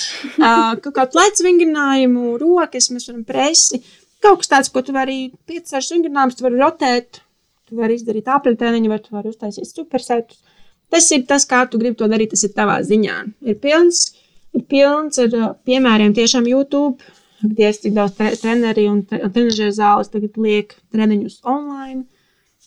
[0.85, 3.81] kaut kā plecu vingrinājumu, rokas, mēs varam presi,
[4.25, 7.23] kaut kas tāds, ko tu vari, 5-6 vingrinājumus, tu vari rotēt,
[7.69, 10.43] tu vari izdarīt apļutēniņu, vai tu vari uztaisīt supersetus.
[10.92, 13.16] Tas ir tas, kā tu gribi to darīt, tas ir tavā ziņā.
[13.49, 14.07] Ir pilns,
[14.55, 17.03] ir pilns ar piemēriem tiešām YouTube,
[17.44, 22.07] Dievs, cik daudz treneri un trenežera zāles tagad liek treniņus online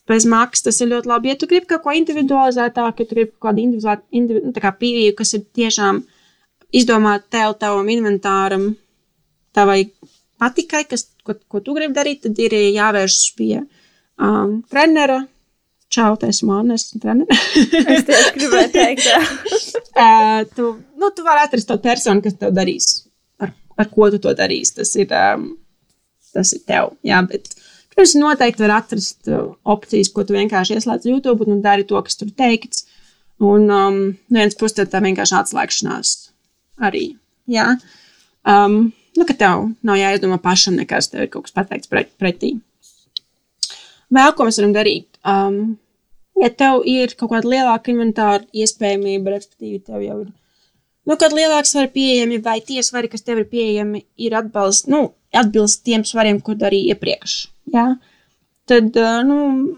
[0.08, 0.67] bez maksas.
[0.67, 1.32] Tas ir ļoti labi.
[1.32, 5.15] Ja tu gribi kaut ko individualizētāku, ja tu gribi kaut kādu individuālu nu, kā pieeju,
[5.17, 6.03] kas ir tiešām
[6.75, 8.69] izdomāta tev, tavam inventāram,
[9.56, 9.88] tavai
[10.41, 15.23] patikai, kas, ko, ko tu gribi darīt, tad ir jāvēršas pie um, trenera.
[15.93, 17.45] Čau, tas ir Mārcis, treneris.
[17.95, 19.08] es tieši gribēju teikt,
[19.95, 20.10] ka
[20.58, 22.89] tu, nu, tu vari atrast to personu, kas tev darīs,
[23.39, 24.76] ar, ar ko tu to darīsi.
[24.82, 25.54] Tas ir, um,
[26.36, 26.91] tas ir tev.
[27.08, 27.56] Jā, bet
[27.97, 29.26] Jūs noteikti varat atrast
[29.65, 32.86] opcijas, ko tu vienkārši ieslēdz YouTube un dari to, kas tur teikts.
[33.41, 33.97] Un um,
[34.34, 36.12] viens puses tā vienkārši atslēgšanās
[36.86, 37.08] arī.
[37.50, 37.71] Jā.
[38.45, 42.54] Um, nu, ka tev nav jāizdomā pašam nekas, tev ir kaut kas pateikts pret, pretī.
[44.13, 45.16] vēl ko mēs varam darīt?
[45.27, 45.77] Um,
[46.39, 50.29] ja tev ir kaut kāda lielāka inventāra iespējamība, respektīvi, tev jau ir
[51.07, 55.07] nu, kad lielāks var pieejami vai tie svari, kas tev ir pieejami, ir atbalst, nu,
[55.35, 57.37] atbilst tiem svariem, ko darīja iepriekš.
[57.73, 57.93] Ja?
[58.67, 59.37] Tad, nu,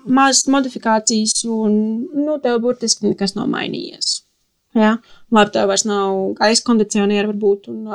[0.10, 1.76] mazas modifikācijas un,
[2.16, 4.24] nu, tev burtiski nekas nav mainījies.
[4.78, 4.96] Ja?
[5.34, 7.94] Labi, tev vairs nav gaisa kondicionieri varbūt un,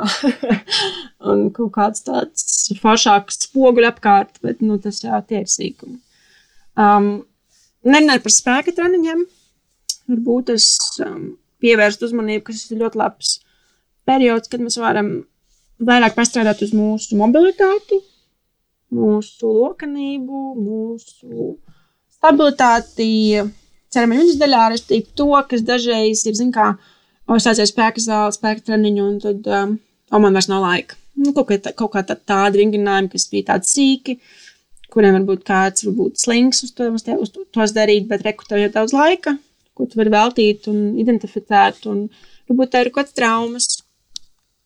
[1.31, 5.99] un kaut kāds tāds foršāks spoguļu apkārt, bet, nu, tas jā, tie ir sīkumi.
[6.79, 7.25] Um,
[7.85, 9.23] Nerunāju par spēka treniņiem.
[10.09, 10.67] Varbūt es
[11.05, 13.39] um, pievērst uzmanību, kas ir ļoti labs
[14.05, 15.11] periods, kad mēs varam
[15.85, 17.99] vairāk pastrādāt uz mūsu mobilitāti,
[18.95, 21.55] mūsu lokanību, mūsu
[22.15, 23.07] stabilitāti,
[23.93, 26.73] ķermeņa daļā, respektīvi to, kas dažreiz ir, zin kā,
[27.31, 29.75] uzsācies spēka zāle, spēka treniņu, un tad, um,
[30.11, 30.99] o, man vairs nav laika.
[31.15, 34.17] Nu, kaut kā, tā, kaut kā tā, tādi vingrinājumi, kas bija tādi sīki,
[34.93, 38.71] kuriem varbūt kāds varbūt slings uz, to, uz, te, uz tos darīt, bet rekrutē jau
[38.73, 39.37] daudz laika,
[39.75, 41.85] ko tu vari veltīt un identificēt.
[41.91, 42.07] Un,
[42.49, 43.69] varbūt tā ir kaut kāds traumas.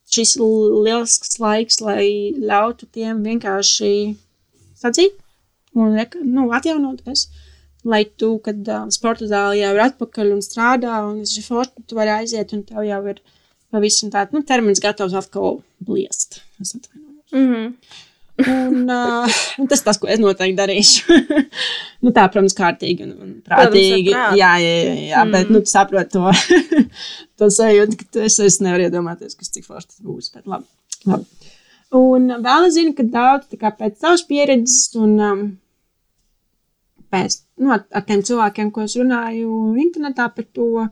[0.09, 3.91] Šis lielisks laiks, lai ļautu tiem vienkārši
[4.79, 5.19] sadzīt
[5.77, 7.27] un nu, atjaunoties.
[7.87, 11.95] Lai tu, kad uh, sporta zāle jau ir atpakaļ un strādā, un es forši, tu
[11.95, 13.21] vari aiziet, un tev jau ir
[13.71, 16.41] pavisam tāds nu, termins gatavs atkal bliest.
[16.59, 17.31] Es atvainojos.
[17.31, 17.71] Mm -hmm.
[18.47, 21.17] Un, uh, un tas tas, ko es noteikti darīšu.
[22.03, 24.13] nu, tā, protams, kārtīgi un, un prātīgi.
[24.13, 25.33] Protams, jā, jā, jā, jā mm.
[25.35, 26.83] bet nu, tu saproti to,
[27.41, 30.31] to sajūtu, ka esi, es nevaru iedomāties, kas cik forši tas būs.
[30.35, 30.69] Bet labi.
[31.09, 31.51] labi.
[31.99, 35.45] Un vēl es zinu, ka daudz kā, pēc savas pieredzes un um,
[37.11, 40.85] pēc, nu, ar, ar tiem cilvēkiem, ko es runāju internetā par to,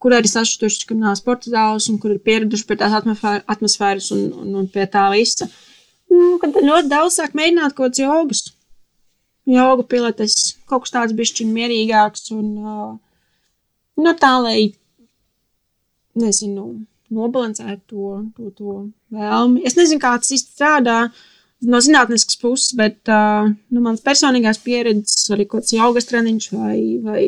[0.00, 4.28] kur arī sašutuši, ka nav sporta zāles un kur ir pieraduši pie tās atmosfēras un,
[4.44, 5.48] un, un pie tā visa.
[5.50, 5.65] Uh,
[6.16, 8.42] Nu, kad ļoti daudz sāk mēģināt kaut kādas jogas.
[9.46, 12.92] Joga pilates, kaut kas tāds bišķiņ mierīgāks un uh,
[14.02, 14.58] nu, tā, lai,
[16.18, 16.66] nezinu,
[17.14, 18.76] nobalansētu to, to, to
[19.14, 19.62] vēlmi.
[19.68, 20.98] Es nezinu, kā tas īsti strādā
[21.66, 26.78] no zinātniskas puses, bet uh, nu, mans personīgās pieredzes, arī kaut kāds jogas treniņš vai,
[27.04, 27.22] vai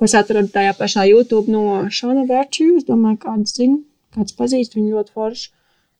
[0.00, 3.82] ko es atradu tajā pašā YouTube no Šona Vērču, es domāju, kāds zina,
[4.16, 5.50] kāds pazīst viņu ļoti forši.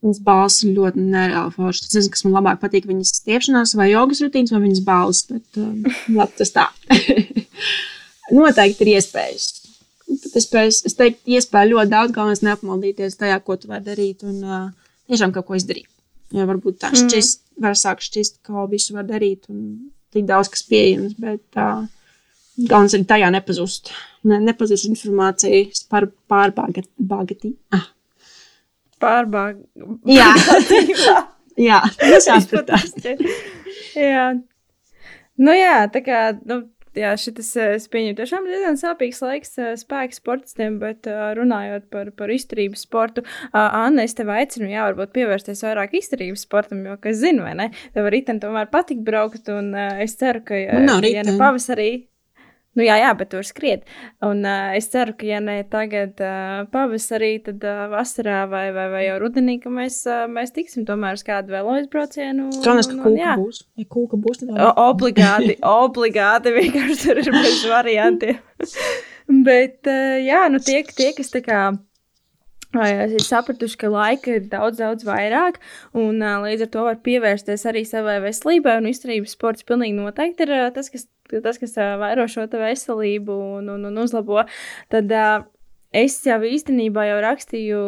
[0.01, 1.85] Viņas balss ir ļoti nereāli forša.
[1.85, 2.87] Es nezinu, kas man labāk patīk.
[2.89, 5.27] Viņas stiepšanās vai jogas rutīnas vai viņas balss.
[5.29, 5.83] Bet um,
[6.17, 6.67] labi, tas tā.
[8.37, 9.51] Noteikti ir iespējas.
[10.11, 14.41] Es, spēju, es teiktu, iespēja ļoti daudz, galvenais neapmaldīties tajā, ko tu vari darīt un
[14.43, 14.65] uh,
[15.11, 15.87] tiešām kaut ko izdarīt.
[16.35, 17.05] Jo varbūt tā mhm.
[17.05, 17.63] šķist, mm.
[17.67, 21.85] var sākt šķist, ka visu var darīt un tik daudz kas pieejams, bet uh,
[22.57, 23.93] galvenais ir tajā nepazust.
[24.27, 27.55] Ne, nepazust informācijas par pārbāgatī.
[27.77, 27.91] Ah
[29.01, 29.61] pārbāga.
[30.09, 30.33] Jā,
[31.71, 32.93] jā tas jāspratās.
[33.97, 34.27] jā.
[35.41, 36.63] Nu jā, tā kā, nu,
[36.97, 41.09] jā, šis, es pieņemu, tiešām diezgan sāpīgs laiks spēka sportistiem, bet
[41.39, 43.25] runājot par, par izturības sportu,
[43.57, 47.71] Anna, es tev aicinu, jā, varbūt pievērsties vairāk izturības sportam, jo, kas zinu, vai ne,
[47.97, 51.91] tev riten tomēr patīk braukt, un es ceru, ka, ja, ja ne pavasarī,
[52.79, 53.83] Nu, jā, jā, bet tur skriet.
[54.23, 58.87] Un uh, es ceru, ka, ja ne tagad uh, pavasarī, tad uh, vasarā vai, vai,
[58.93, 62.47] vai jau rudenī, ka mēs, uh, mēs tiksim tomēr uz kādu vēl aizbraucienu.
[62.61, 63.61] Skanas, ka kūka būs.
[63.81, 68.39] Ja kūka būs, tad o, obligāti, obligāti vienkārši tur ir bez variantiem.
[69.51, 71.63] bet, uh, jā, nu tie, tie kas tā kā
[72.71, 75.59] ir sapratuši, ka laika ir daudz, daudz vairāk,
[75.99, 78.79] un līdz ar to var pievērsties arī savai veselībai.
[78.79, 81.09] Un izturības sports pilnīgi noteikti ir tas, kas,
[81.45, 84.45] tas, kas vairo šo veselību un, un, un uzlabo.
[84.93, 85.15] Tad,
[85.91, 87.79] Es jau īstenībā jau rakstīju,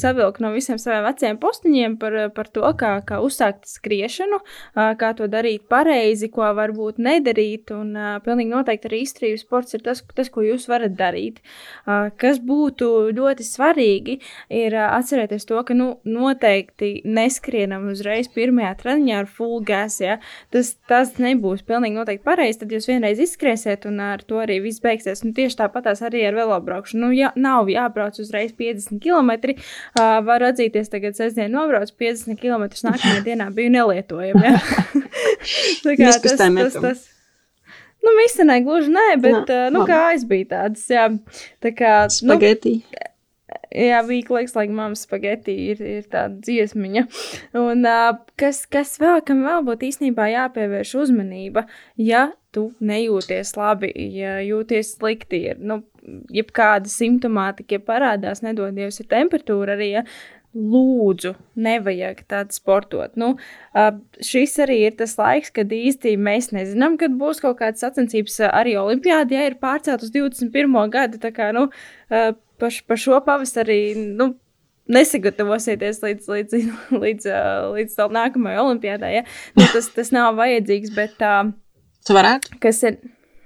[0.00, 4.38] savilku no visiem saviem veciem postiņiem par, par to, kā, kā uzsākt skriešanu,
[4.72, 7.68] kā to darīt pareizi, ko varbūt nedarīt.
[7.76, 7.92] Un
[8.24, 11.42] pilnīgi noteikti arī izturības sports ir tas, tas, ko jūs varat darīt.
[11.84, 14.16] Kas būtu ļoti svarīgi,
[14.48, 19.98] ir atcerēties to, ka nu, noteikti neskrienam uzreiz pirmajā treniņā ar full gas.
[20.00, 20.16] Ja?
[20.48, 22.62] Tas, tas nebūs pilnīgi noteikti pareizi.
[22.64, 25.26] Tad jūs vienreiz izskriesiet un ar to arī viss beigsies.
[25.28, 27.04] Nu, tieši tāpatās arī ar velobraukšanu.
[27.04, 29.52] Nu, jā, nav jābrauc uzreiz 50 km.
[29.98, 32.68] Uh, var atzīties, tagad sestdien nobraucu 50 km.
[32.88, 34.44] Nākamajā dienā biju nelietojama.
[34.46, 34.58] Ja?
[35.84, 37.06] tas, tas, tas, tas,
[37.98, 41.08] Nu, visi negluži nē, bet, nā, nu, kā es biju tāds, jā,
[41.64, 41.94] tā kā.
[42.14, 42.78] Spageti.
[42.78, 43.08] Nu,
[43.68, 47.02] Jā, bija liekas, like mammas spaghetti ir, ir tāda dziesmiņa.
[47.60, 51.66] Un uh, kas, kas vēl, kam vēl būtu īstenībā jāpievērš uzmanība,
[52.00, 55.82] ja tu nejūties labi, ja jūties slikti, ir, nu,
[56.34, 60.04] jebkāda simptomātika, ja parādās, nedodies, ir temperatūra arī, ja,
[60.58, 63.14] lūdzu, nevajag tādu sportot.
[63.20, 63.34] Nu,
[64.24, 68.74] šis arī ir tas laiks, kad īsti mēs nezinām, kad būs kaut kādas sacensības arī
[68.80, 70.78] Olimpijādē, ja ir pārcelt uz 21.
[70.94, 71.20] gadu.
[71.22, 71.68] Tā kā nu,
[72.08, 73.80] par, par šo pavasarī.
[74.18, 74.34] Nu,
[74.88, 76.54] Nesagatavosieties līdz, līdz,
[77.02, 77.24] līdz,
[77.74, 79.10] līdz nākamajai olimpiādai.
[79.18, 79.24] Ja?
[79.52, 81.20] Nu, tas, tas nav vajadzīgs, bet.
[81.20, 81.52] Uh,
[82.08, 82.56] tu varētu?
[82.64, 82.96] Kas ir?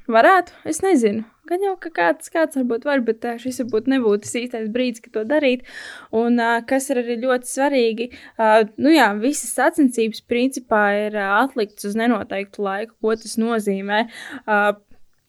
[0.07, 0.55] Varētu?
[0.71, 1.27] Es nezinu.
[1.51, 5.17] Gan jau, ka kāds, kāds varbūt var, bet šis varbūt nebūtu tas īstais brīdis, kad
[5.17, 5.65] to darīt.
[6.15, 6.39] Un
[6.71, 8.07] kas ir arī ļoti svarīgi,
[8.79, 14.05] nu jā, visas sacensības principā ir atliktas uz nenoteiktu laiku, ko tas nozīmē.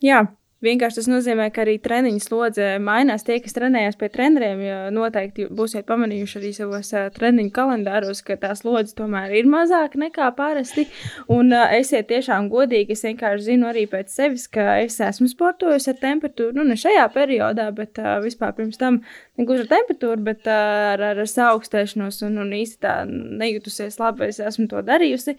[0.05, 0.21] Jā,
[0.63, 3.25] Vienkārši tas nozīmē, ka arī treniņu slodze mainās.
[3.27, 4.61] Tie, kas trenējas pie treneriem,
[4.95, 10.85] noteikti būsiet pamanījuši arī savos treniņu kalendāros, ka tās slodzes tomēr ir mazāk nekā parasti.
[11.33, 12.95] Un esiet tiešām godīgi.
[12.95, 17.09] Es vienkārši zinu arī pēc sevis, ka es esmu sportojusi ar temperatūru, nu ne šajā
[17.11, 19.01] periodā, bet uh, vispār pirms tam
[19.39, 24.39] negluži ar temperatūru, bet uh, ar, ar saaugstēšanos un, un īsti tā nejutusies labi, es
[24.39, 25.35] esmu to darījusi.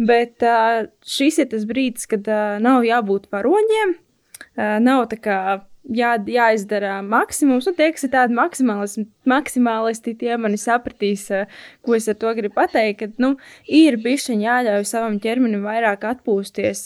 [0.00, 3.98] Bet uh, šis ir tas brīdis, kad uh, nav jābūt varoņiem
[4.56, 5.38] nav tā kā
[5.90, 7.66] jā, jāizdara maksimums.
[7.68, 11.26] Un tie, kas ir tādi maksimālisti, maksimālisti, tie mani sapratīs,
[11.84, 13.00] ko es ar to gribu pateikt.
[13.02, 13.32] Ka, nu,
[13.66, 16.84] ir bišķiņ jāļauj savam ķermenim vairāk atpūsties,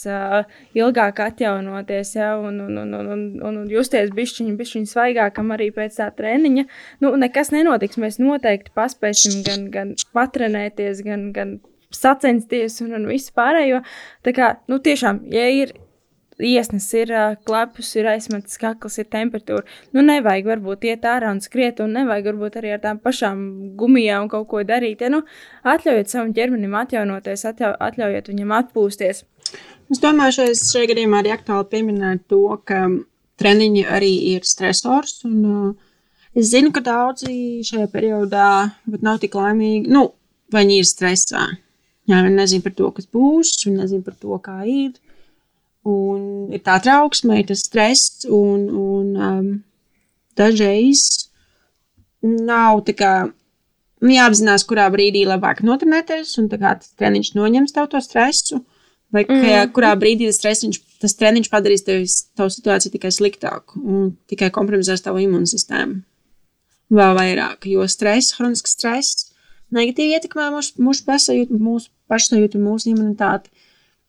[0.77, 6.01] ilgāk atjaunoties, ja, un, un, un, un, un, un justies bišķiņ, bišķiņ svaigākam arī pēc
[6.01, 6.67] tā treniņa.
[7.05, 11.57] Nu, nekas nenotiks, mēs noteikti paspēsim gan, gan patrenēties, gan, gan
[11.93, 13.83] sacensties un, un visu pārējo.
[14.25, 15.77] Tā kā, nu, tiešām, ja ir
[16.43, 17.11] iesnas ir
[17.47, 19.65] klepus, ir aizmetis kakls, ir temperatūra.
[19.95, 23.41] Nu, nevajag varbūt iet ārā un skriet, un nevajag varbūt arī ar tām pašām
[23.79, 25.01] gumijām kaut ko darīt.
[25.01, 25.23] Ja, nu,
[25.65, 29.23] atļaujiet savam ķermenim atjaunoties, atļau, atļaujiet viņam atpūsties.
[29.87, 32.85] Es domāju, šajā, šajā gadījumā arī aktuāli pieminēt to, ka
[33.41, 35.21] treniņi arī ir stresors.
[35.27, 36.01] Un, uh,
[36.37, 38.49] es zinu, ka daudzi šajā periodā
[38.99, 40.09] nav tik laimīgi, nu,
[40.53, 41.47] viņi ir stresā.
[42.07, 44.93] Jā, viņi nezina par to, kas būs, viņi nezina par to, kā ir.
[45.87, 49.51] Un ir tā trauksme, ir tas stress, un, un um,
[50.35, 51.29] dažreiz
[52.21, 57.75] nav tā kā nu, jāapzinās, kurā brīdī labāk notrenēties, un tā kā tas treniņš noņems
[57.77, 58.59] tev to stresu,
[59.13, 59.39] vai mm.
[59.39, 59.71] -hmm.
[59.77, 65.05] kurā brīdī tas, stresiņš, tas treniņš padarīs tevis, tavu situāciju tikai sliktāku un tikai kompromitēs
[65.05, 66.01] tavu imūnsistēmu
[66.93, 69.31] vēl vairāk, jo stress, hronisks stress
[69.75, 73.51] negatīvi ietekmē mūsu, mūsu pašsajūtu, mūsu pašsajūtu, mūsu imunitāti.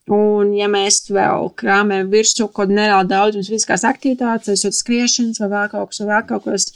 [0.09, 5.49] Un, ja mēs vēl krāpējam virsū kaut kādu nereāli daudz fiziskās aktivitātes, vai skriešanas, vai
[5.53, 6.67] vēl kaut kas, vai vēl kaut kas,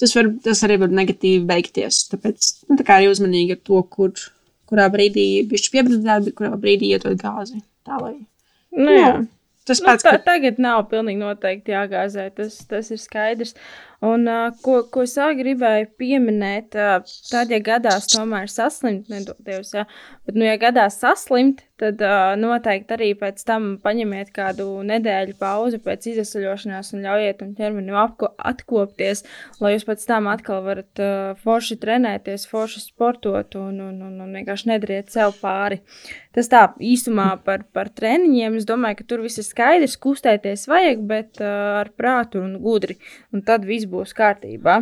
[0.00, 2.06] tas, var, tas arī var negatīvi beigties.
[2.14, 4.14] Tāpēc nu, tā kā arī uzmanīgi ar to, kur,
[4.70, 7.60] kurā brīdī viņš piebrīdināt, bet kurā brīdī ietot gāzi.
[7.84, 8.14] Tā lai.
[8.76, 9.02] Nu, jā.
[9.04, 9.18] Jā.
[9.68, 10.24] Tas nu, pats, nu, tā, ka...
[10.30, 13.52] Tagad nav pilnīgi noteikti jāgāzē, tas, tas ir skaidrs.
[14.00, 17.00] Un, uh, ko, ko es vēl gribēju pieminēt, uh,
[17.32, 19.88] tad, ja gadās tomēr saslimt, nedodies, ja,
[20.22, 25.80] bet, nu, ja gadās saslimt, tad uh, noteikti arī pēc tam paņemiet kādu nedēļu pauzi
[25.82, 29.24] pēc izasaļošanās un ļaujiet tam ķermenim apko, atkopties,
[29.62, 34.38] lai jūs pēc tam atkal varat uh, forši trenēties, forši sportot un, un, un, un
[34.38, 35.82] vienkārši nedariet sev pāri.
[36.38, 38.60] Tas tā īsumā par, par treniņiem.
[38.60, 42.98] Es domāju, ka tur viss ir skaidrs, kustēties vajag, bet uh, ar prātu un gudri.
[43.34, 44.80] Un tad viss būs kārtībā.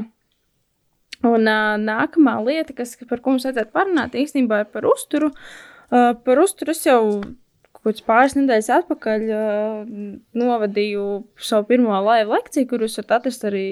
[1.25, 5.33] Un uh, nākamā lieta, kas, par ko mums vajadzētu parunāt, īstenībā ir par uzturu.
[5.87, 7.01] Uh, par uzturu es jau
[7.87, 9.95] kaut pāris nedēļas atpakaļ uh,
[10.37, 11.07] novadīju
[11.39, 13.69] savu pirmo laivu lekciju, kur jūs varat atrast arī,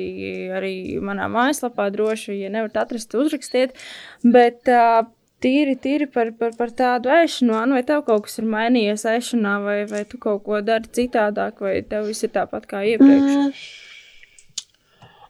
[0.55, 1.91] arī manā mājaslapā.
[1.95, 3.77] Droši, ja nevarat atrast, uzrakstiet.
[4.23, 5.03] Bet uh,
[5.45, 9.79] tīri, tīri par, par, par tādu ēšanu, vai tev kaut kas ir mainījies ēšanā, vai,
[9.91, 13.35] vai tu kaut ko dari citādāk, vai tev viss ir tāpat kā iepriekš?
[13.35, 13.93] Mm.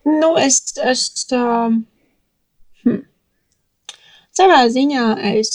[0.04, 1.78] Nu, es, es um,
[2.84, 3.04] hm.
[4.36, 5.54] savā ziņā es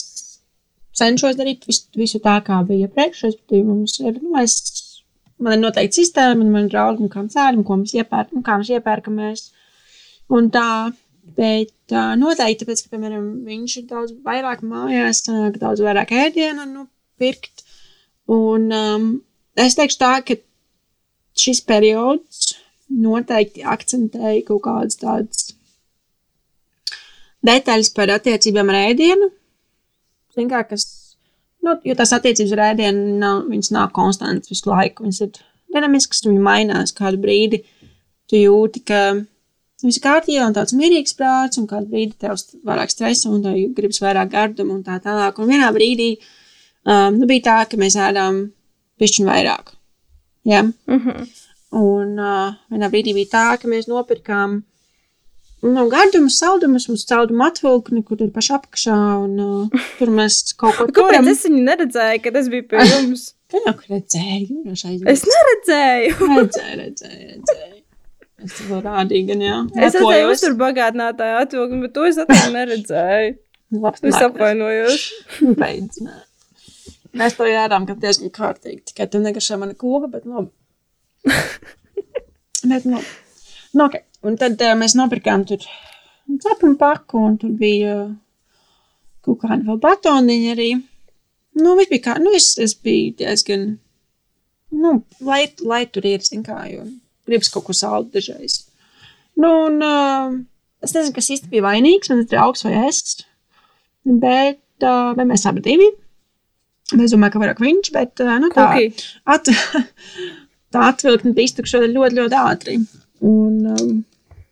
[1.00, 3.38] cenšos darīt visu, visu tā, kā bija iepriekš.
[3.64, 4.58] Mums ir, nu, es,
[5.38, 8.72] man ir noteikti sistēma, un man ir draugi, kā cēlim, ko mēs iepērkam, kā mēs
[8.74, 9.46] iepērkamies.
[10.34, 10.68] Un tā,
[11.38, 15.24] bet uh, noteikti, tāpēc, ka, piemēram, viņš ir daudz vairāk mājās,
[15.58, 16.86] daudz vairāk ēdienu, nu,
[17.20, 17.64] pirkt.
[18.30, 19.10] Un um,
[19.58, 20.38] es teikšu tā, ka
[21.40, 22.49] šis periods
[22.90, 25.50] noteikti akcentēja kaut kādas tādas
[27.46, 29.30] detaļas par attiecībām ar ēdienu.
[30.50, 30.86] Kā, kas,
[31.64, 33.42] nu, jo tās attiecības ar ēdienu nav,
[33.74, 35.04] nav konstantas visu laiku.
[35.04, 35.42] Viņas ir
[35.74, 37.62] dinamiskas, viņas mainās kādu brīdi.
[38.30, 39.00] Tu jūti, ka
[39.82, 43.58] viss ir kārtībā un tāds mierīgs prāts, un kādu brīdi tev vairāk stresa un tev
[43.76, 45.40] gribas vairāk gardumu un tā tālāk.
[45.40, 48.44] Un vienā brīdī um, nu, bija tā, ka mēs ēdām
[49.00, 49.74] pišķiņu vairāk.
[50.48, 50.62] Ja?
[50.62, 51.28] Mm -hmm.
[51.76, 54.56] Un uh, vienā brīdī bija tā, ka mēs nopirkām
[55.62, 60.78] nu, gardumus, saldumus, mums saldumu atvilkni, kur ir pašā apakšā, un uh, tur mēs kaut
[60.80, 61.28] ko Kāpēc turam.
[61.30, 63.26] es viņu neredzēju, kad es biju pie jums?
[63.50, 66.16] Kā jau redzēju, jau šeit Es neredzēju.
[66.40, 67.76] redzēju, redzēju, redzēju.
[68.40, 69.56] Es tev rādīju, gan jā.
[69.84, 73.34] Es redzēju, jūs tur bagātinātāju atvilkni, bet to es atkal neredzēju.
[73.82, 75.02] Labs Es apvainojos.
[75.60, 76.14] Beidz, nē.
[77.20, 78.80] Mēs to jādām, ka diezgan kārtīgi.
[78.90, 80.50] Tikai tu negaršā mana koka, bet labi.
[82.70, 83.00] bet, nu,
[83.72, 84.00] nu, ok.
[84.28, 85.62] Un tad uh, mēs nopirkām tur
[86.44, 88.10] cepumu paku, un tur bija uh,
[89.24, 90.70] kaut kādi vēl batoniņi arī.
[91.60, 93.70] Nu, viss bija kā, nu, es, es biju diezgan,
[94.76, 96.84] nu, lai, lai tur ir, zin kā, jo
[97.28, 98.60] gribas kaut ko saldu dažreiz.
[99.40, 100.36] Nu, un uh,
[100.84, 103.22] es nezinu, kas īsti bija vainīgs, man ir draugs vai es,
[104.04, 105.88] bet uh, vai mēs abi divi.
[106.90, 109.10] Es domāju, ka vairāk viņš, bet uh, nu, tā, Kuki.
[109.30, 109.50] at,
[110.74, 112.76] tā atvilkne bija iztukšota ļoti, ļoti ātri.
[113.26, 113.96] Un um,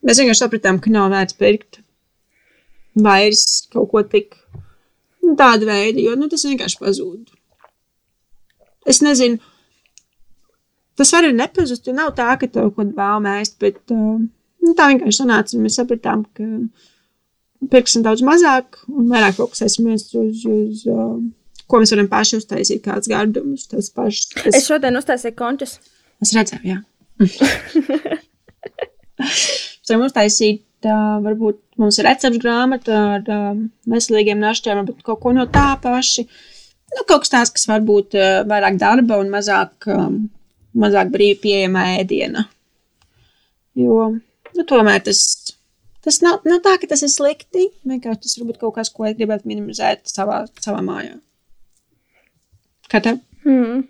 [0.04, 1.80] mēs vienkārši sapratām, ka nav vērts pirkt
[2.98, 4.34] vairs kaut ko tik
[5.22, 7.30] nu, tādu veidu, jo nu, tas vienkārši pazūd.
[8.88, 9.38] Es nezinu,
[10.98, 14.18] tas var arī nepazust, jo nav tā, ka tev kaut ko vēl mēst, bet uh,
[14.18, 16.48] nu, tā vienkārši sanāca, mēs sapratām, ka
[17.72, 21.18] pirksim daudz mazāk un vairāk fokusēsimies uz, uz uh,
[21.68, 24.32] ko mēs varam paši uztaisīt, kāds gardums, tas pašs.
[24.44, 25.78] Es Tas, šodien uztaisīju končus.
[26.24, 26.78] Es redzēju, jā.
[29.18, 33.58] Mēs varam uztaisīt, uh, varbūt mums ir recepts grāmata ar uh,
[33.90, 36.26] veselīgiem našķiem, varbūt kaut ko no tā paši.
[36.94, 40.20] Nu, kaut kas tāds, kas varbūt uh, vairāk darba un mazāk, um,
[40.78, 42.46] mazāk brīvi pieejama ēdiena.
[43.78, 45.20] Jo, nu, tomēr tas,
[46.04, 47.68] tas nav, nav tā, ka tas ir slikti.
[47.88, 51.18] Vienkārši tas varbūt kaut kas, ko es gribētu minimizēt savā, savā mājā.
[52.88, 53.20] Kā tev?
[53.44, 53.84] Hmm.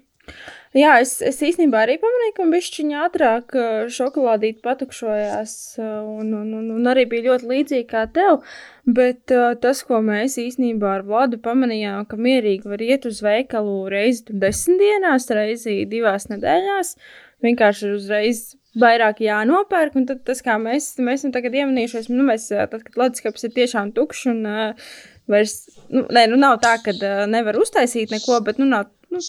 [0.77, 6.51] Jā, es, es īstenībā arī pamanīju, ka bišķiņa ātrāk ā, šokolādīte patukšojās, ā, un, un,
[6.59, 8.43] un, un arī bija ļoti līdzīgi kā tev,
[8.85, 13.81] bet ā, tas, ko mēs īstenībā ar Vladu pamanījām, ka mierīgi var iet uz veikalu
[13.95, 16.95] reizi desmit dienās, reizi divās nedēļās,
[17.49, 18.45] vienkārši uzreiz
[18.79, 23.49] vairāk jānopērk, un tas, kā mēs, mēs esam tagad iemanījušies, nu, mēs, tad, kad leduskapis
[23.49, 24.97] ir tiešām tukšs un uh,
[25.33, 29.25] vairs, nu, nē, nu, nav tā, ka uh, nevar uztaisīt neko, bet, nu, nav, nu,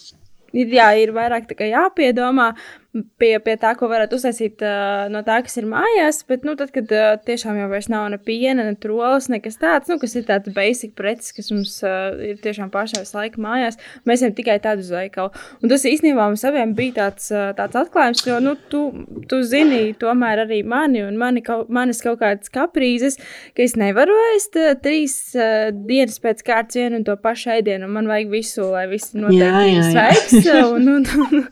[0.53, 2.53] ir, jā, ir vairāk jāpiedomā
[2.91, 6.21] pie, pie tā, ko varat uztaisīt uh, no tā, kas ir mājās.
[6.29, 9.91] Bet, nu, tad, kad uh, tiešām jau vairs nav ne piena, ne trolas, nekas tāds,
[9.91, 13.79] nu, kas ir tāds basic preces, kas mums uh, ir tiešām pašā laika mājās,
[14.09, 15.33] mēs ejam tikai tādu uz veikalu.
[15.61, 18.83] Un tas īstenībā mums abiem bija tāds, uh, tāds atklājums, jo, nu, tu,
[19.29, 23.19] tu zini tomēr arī mani un mani kaut, manis kaut kādas kaprīzes,
[23.57, 27.89] ka es nevaru ēst uh, trīs uh, dienas pēc kārtas vienu un to pašu ēdienu,
[27.91, 29.53] man vajag visu, lai viss jā.
[29.93, 30.51] sveiks.
[30.69, 31.43] Un, un, un,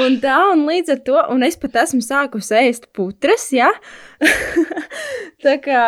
[0.00, 3.70] un tā, un līdz ar to, un es pat esmu sākusi ēst putras, ja?
[5.44, 5.82] tā, kā,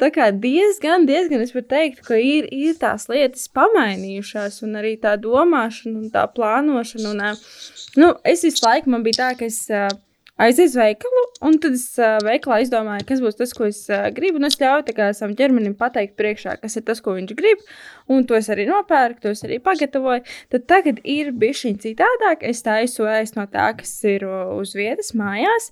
[0.00, 4.96] tā kā diezgan, diezgan es varu teikt, ka ir, ir tās lietas pamainījušās, un arī
[5.02, 7.12] tā domāšana un tā plānošana.
[7.12, 7.44] Un,
[8.00, 9.62] nu, es visu laiku man bija tā, ka es
[10.42, 14.08] aizēju uz veikalu, un tad es ā, veikalā izdomāju, kas būs tas, ko es ā,
[14.14, 17.62] gribu, un es ļauju savam ķermenim pateikt priekšā, kas ir tas, ko viņš grib,
[18.10, 20.24] un to es arī nopērku, to es arī pagatavoju.
[20.54, 25.70] Tad tagad ir bišķiņ citādāk, es taisu ēst no tā, kas ir uz vietas mājās.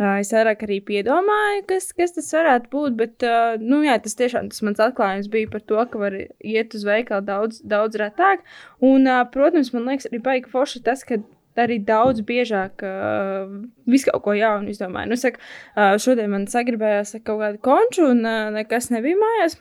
[0.00, 4.16] Ā, Es vairāk arī piedomāju, kas, kas tas varētu būt, bet, ā, nu, jā, tas
[4.18, 8.42] tiešām tas mans atklājums bija par to, ka var iet uz veikalu daudz, daudz retāk.
[8.80, 11.20] Un, ā, protams, man liekas, arī baigi forši tas, ka
[11.60, 13.50] arī daudz biežāk uh,
[13.88, 15.12] visu kaut ko jaunu izdomāju.
[15.12, 15.42] Nu, saka,
[15.76, 19.58] uh, šodien man sagribējās kaut kādu konču, un uh, nekas nebija mājās.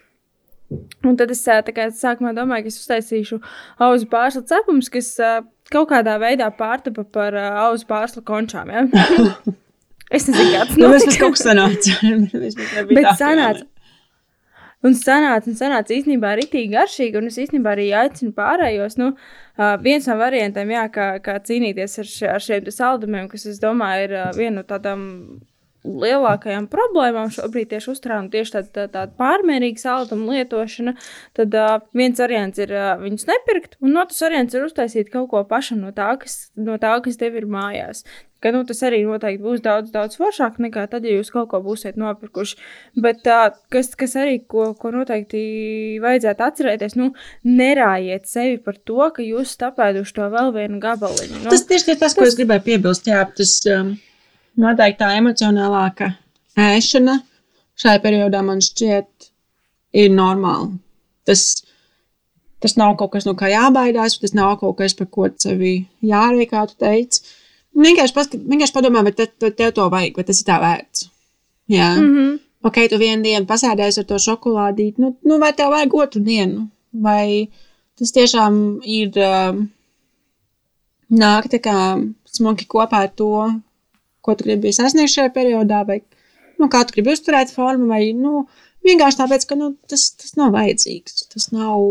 [1.04, 3.42] Un tad es kā sākumā domāju, ka es uztaisīšu
[3.84, 5.32] auzu pārslu cepumus, kas ā,
[5.74, 8.72] kaut kādā veidā pārtapa par ā, auzu pārslu končām.
[8.72, 8.86] Ja?
[10.16, 11.10] es nezinu, kāds Nu, notika.
[11.10, 11.98] mēs kaut kas sanāca.
[12.96, 13.68] Bet tā, sanāca.
[14.82, 18.96] Un sanāca, un sanāca īstenībā rītīgi garšīgi, un es īstenībā arī aicinu pārējos.
[18.98, 19.51] Nu, uh,
[19.84, 24.10] viens no variantiem, jā, kā, kā cīnīties ar, še, ar šiem saldumiem, kas, es domāju,
[24.10, 25.08] ir uh, viena no tādām
[25.82, 30.94] lielākajām problēmām šobrīd tieši uzturā un tieši tāda, tā, tāda pārmērīga salduma lietošana,
[31.38, 35.44] tad uh, viens variants ir uh, viņus nepirkt, un otrs variants ir uztaisīt kaut ko
[35.50, 38.06] pašam no tā, kas, no tā, kas tev ir mājās.
[38.42, 41.60] Ka, nu, tas arī noteikti būs daudz, daudz foršāk nekā tad, ja jūs kaut ko
[41.62, 42.58] būsiet nopirkuši.
[43.04, 45.42] Bet uh, kas, kas arī, ko, ko noteikti
[46.02, 47.12] vajadzētu atcerēties, nu,
[47.46, 51.44] nerājiet sevi par to, ka jūs tapēduši to vēl vienu gabaliņu.
[51.44, 53.12] Nu, Tas tieši tas, ko es gribēju piebilst.
[53.12, 53.94] Jā, tas um,
[54.58, 56.16] noteikti tā emocionālāka
[56.58, 57.20] ēšana
[57.82, 59.30] šajā periodā man šķiet
[60.02, 60.72] ir normāla.
[61.28, 61.46] Tas,
[62.64, 65.76] tas nav kaut kas, no kā jābaidās, tas nav kaut kas, par ko sevi
[66.06, 67.24] jārēk, kā tu teici.
[67.78, 71.10] Vienkārši, paskat, vienkārši padomā, vai te, te, tev to vajag, vai tas ir tā vērts.
[71.72, 71.90] Jā.
[71.96, 72.40] Mm mm -hmm.
[72.68, 76.68] ok, tu vienu dienu pasēdēsi ar to šokolādīti, nu, nu vai tev vajag otru dienu?
[76.92, 77.50] Vai
[77.96, 79.70] tas tiešām ir um,
[81.10, 81.78] nāk tā kā
[82.26, 83.52] smuki kopā ar to,
[84.22, 86.02] ko tu gribi sasniegt šajā periodā, vai
[86.60, 88.46] nu, kā tu gribi uzturēt formu, vai nu,
[88.86, 91.28] vienkārši tāpēc, ka nu, tas, tas nav vajadzīgs.
[91.34, 91.82] Tas nav,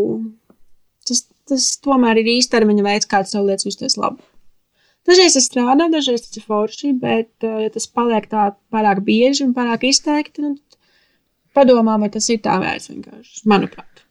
[1.09, 4.23] tas, tas tomēr ir īstermiņa veids, kā tu sev lietas justies labi.
[5.09, 9.47] Dažreiz tas strādā, dažreiz tas ir forši, bet, uh, ja tas paliek tā pārāk bieži
[9.47, 10.55] un pārāk izteikti, nu,
[11.57, 14.05] padomā, vai tas ir tā vērts vienkārši, manuprāt.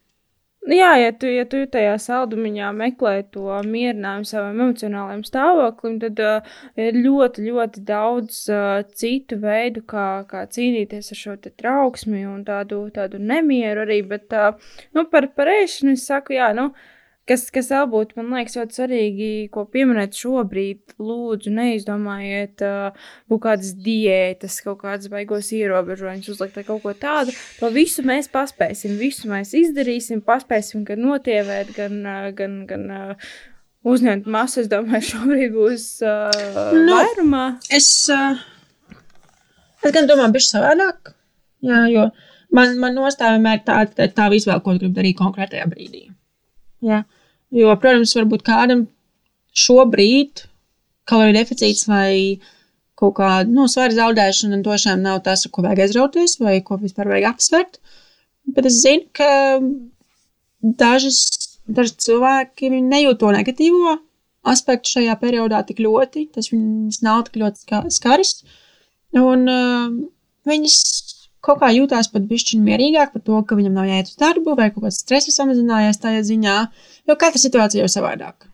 [0.69, 6.19] Nu jā, ja tu, ja tu tajā saldumiņā meklē to mierinājumu savam emocionālajam stāvoklim, tad
[6.25, 12.43] uh, ir ļoti, ļoti daudz uh, citu veidu, kā, kā cīnīties ar šo trauksmi un
[12.49, 14.01] tādu, tādu nemieru arī.
[14.11, 14.59] Bet uh,
[14.97, 16.98] nu, par, par ēšanu es saku, jā, nu, uh,
[17.29, 22.95] Kas, kas vēl būtu, man liekas, ļoti svarīgi, ko pieminēt šobrīd, lūdzu, neizdomājiet uh,
[23.29, 27.35] kaut kādas diētas, kaut kādas baigos ierobežojumus, uzlikt kaut ko tādu.
[27.59, 32.01] To visu mēs paspēsim, visu mēs izdarīsim, paspēsim gan notievēt, gan,
[32.39, 33.29] gan, gan uh,
[33.85, 34.63] uzņemt masu.
[34.63, 37.45] Es domāju, šobrīd būs uh, nu, vairumā.
[37.69, 38.41] Es, uh,
[39.83, 41.13] es gan domāju, bišķi savādāk,
[41.65, 42.09] jā, jo
[42.55, 46.07] man, man nostāja vienmēr tā, tā, tā visu vēl, ko gribu darīt konkrētajā brīdī.
[46.85, 47.03] Jā.
[47.55, 48.85] Jo, protams, varbūt kādam
[49.57, 50.45] šobrīd
[51.09, 52.39] kaloriju deficīts vai
[52.99, 57.31] kaut kāda nu, svara zaudēšana tiešām nav tas, ko vajag aizrauties vai ko vispār vajag
[57.31, 57.79] apsvērt.
[58.53, 59.29] Bet es zinu, ka
[60.61, 61.21] dažas,
[61.69, 63.95] daži cilvēki nejūt to negatīvo
[64.49, 66.27] aspektu šajā periodā tik ļoti.
[66.35, 68.39] Tas viņus nav tik ļoti skaris.
[69.17, 69.87] Un uh,
[70.49, 70.77] viņas
[71.45, 74.69] kaut kā jūtās pat bišķiņ mierīgāk par to, ka viņam nav jāiet uz darbu vai
[74.73, 76.59] kaut kāds stresa samazinājies tajā ziņā,
[77.09, 78.48] jo katra situācija jau savādāka.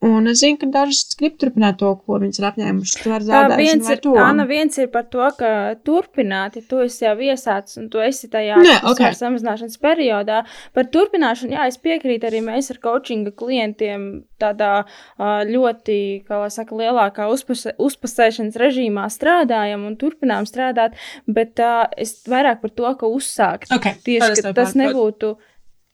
[0.00, 3.00] Un es zinu, ka dažas grib turpināt to, ko viņas ir apņēmušas.
[3.02, 4.14] Tur var viens ir, to.
[4.16, 5.50] Anna, viens ir par to, ka
[5.84, 9.12] turpināt, ja tu esi jau iesācis un tu esi tajā Nē, okay.
[9.18, 10.38] samazināšanas periodā.
[10.76, 14.08] Par turpināšanu, jā, es piekrītu arī mēs ar coachinga klientiem
[14.40, 14.72] tādā
[15.20, 20.96] ļoti, kā lai saka, lielākā uzpuse, uzpusēšanas režīmā strādājam un turpinām strādāt,
[21.28, 23.68] bet uh, es vairāk par to, ka uzsākt.
[23.76, 24.00] Okay.
[24.08, 25.36] Tieši, ka tas nebūtu.
[25.36, 25.49] Pat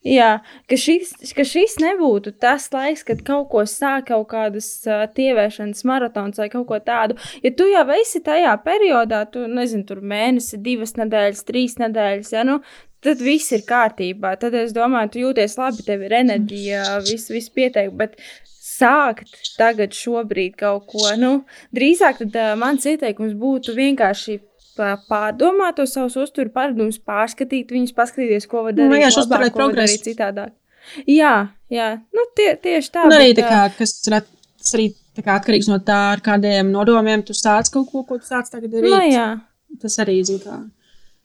[0.07, 0.37] Jā,
[0.71, 5.83] ka šis, ka šis nebūtu tas laiks, kad kaut ko sāk, kaut kādas uh, tievēšanas
[5.89, 7.17] maratons vai kaut ko tādu.
[7.43, 12.47] Ja tu jau esi tajā periodā, tu nezini, tur mēnesi, divas nedēļas, trīs nedēļas, ja,
[12.47, 12.61] nu,
[13.03, 14.37] tad viss ir kārtībā.
[14.39, 17.99] Tad es domāju, tu jūties labi, tev ir enerģija, viss, viss pieteikti.
[17.99, 18.15] Bet
[18.47, 21.33] sākt tagad, šobrīd kaut ko, nu,
[21.75, 24.39] drīzāk tad uh, mans ieteikums būtu vienkārši
[24.77, 28.93] pārdomāt to savus uzturu paradumus, pārskatīt viņus, paskatīties, ko var darīt.
[28.93, 30.55] Nu, jā, uzturēt progresu citādāk.
[31.11, 31.35] Jā,
[31.73, 33.09] jā, nu, tie, tieši tā.
[33.09, 36.71] Un arī bet, tā kā, kas ir arī tā kā atkarīgs no tā, ar kādiem
[36.73, 38.93] nodomiem tu sāc kaut ko, ko tu sāc tagad darīt.
[38.93, 39.27] Nu, jā.
[39.83, 40.61] Tas arī, zin kā,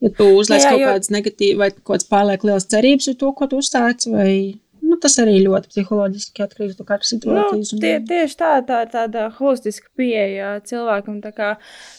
[0.01, 0.89] ja tu uzliec kaut jo...
[0.89, 4.33] kādas negatīvas vai kaut kādas pārliek lielas cerības uz to, ko tu uzstāc, vai
[4.81, 7.73] nu, tas arī ļoti psiholoģiski atkarīgs no katras situācijas.
[7.75, 11.21] Nu, tie, tieši tā, tā tāda holistiska pieeja cilvēkam.
[11.23, 11.53] Tā kā,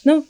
[0.09, 0.20] nu,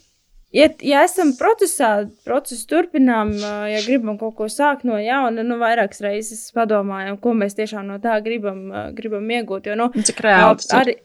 [0.52, 1.90] Ja, ja esam procesā,
[2.26, 3.30] procesu turpinām,
[3.72, 7.96] ja gribam kaut ko sākt no jauna, nu, vairākas reizes padomājam, ko mēs tiešām no
[8.02, 9.70] tā gribam, gribam iegūt.
[9.70, 10.96] Jo, nu, cik reāli arī,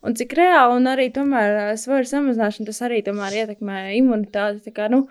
[0.00, 4.64] un cik reāli, un arī tomēr svara samazināšana, tas arī tomēr ietekmē imunitāti.
[4.70, 5.04] Tā kā, nu,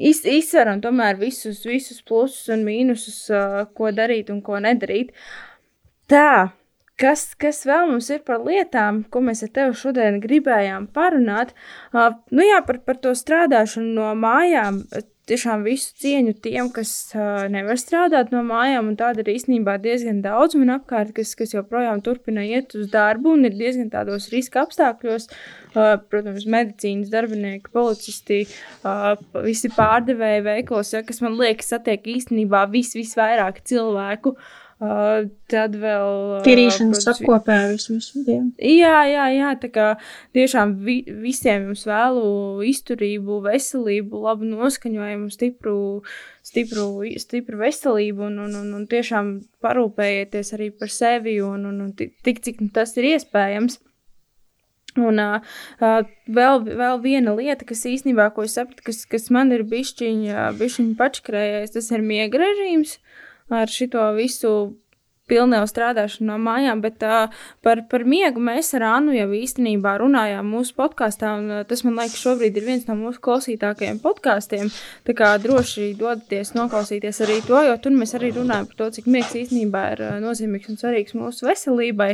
[0.00, 3.20] iz, izsveram tomēr visus, visus plusus un mīnusus,
[3.76, 5.12] ko darīt un ko nedarīt.
[6.08, 6.56] Tā.
[7.00, 11.54] Kas, kas vēl mums ir par lietām, ko mēs ar tevi šodien gribējām parunāt?
[11.90, 14.84] Uh, nu jā, par, par to strādāšanu no mājām.
[15.30, 20.18] Tiešām visu cieņu tiem, kas uh, nevar strādāt no mājām, un tāda ir īstenībā diezgan
[20.20, 24.66] daudz man apkārt, kas, kas joprojām turpina iet uz darbu un ir diezgan tādos riska
[24.66, 25.30] apstākļos.
[25.72, 28.42] Uh, protams, medicīnas darbinieki, policisti,
[28.82, 29.14] uh,
[29.46, 34.36] visi pārdevēji veiklos, ja, kas man liekas, satiek īstenībā vis, visvairāk cilvēku.
[34.36, 36.40] Uh, Uh, tad vēl.
[36.42, 38.48] Tīrīšanas uh, apkopē visu, visu dienu.
[38.66, 39.84] Jā, jā, jā, tā kā
[40.34, 42.24] tiešām vi, visiem jums vēlu
[42.66, 45.76] izturību, veselību, labu noskaņojumu, stipru,
[46.42, 46.88] stipru,
[47.22, 52.42] stipru veselību un, un, un, un tiešām parūpējieties arī par sevi un, un, un tik,
[52.42, 53.78] cik tas ir iespējams.
[54.98, 55.58] Un uh,
[56.26, 60.98] vēl, vēl viena lieta, kas īstenībā, ko es sapratu, kas, kas man ir bišķiņa, bišķiņa
[60.98, 62.98] pačkrējais, tas ir miega režīms.
[62.98, 64.52] Uh, ar šito visu
[65.30, 67.32] pilnēju strādāšanu no mājām, bet uh,
[67.64, 71.34] par, par miegu mēs ar Annu jau īstenībā runājām mūsu podkāstā,
[71.68, 74.72] tas man liekas šobrīd ir viens no mūsu klausītākajiem podkāstiem.
[75.06, 79.08] Tā kā droši dodaties noklausīties arī to, jo tur mēs arī runājam par to, cik
[79.14, 82.12] miegs īstenībā ir nozīmīgs un svarīgs mūsu veselībai.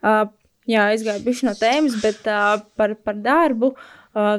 [0.00, 0.24] Uh,
[0.70, 3.74] jā, aizgāju bišķi no tēmas, bet uh, par, par darbu.
[4.16, 4.38] Uh,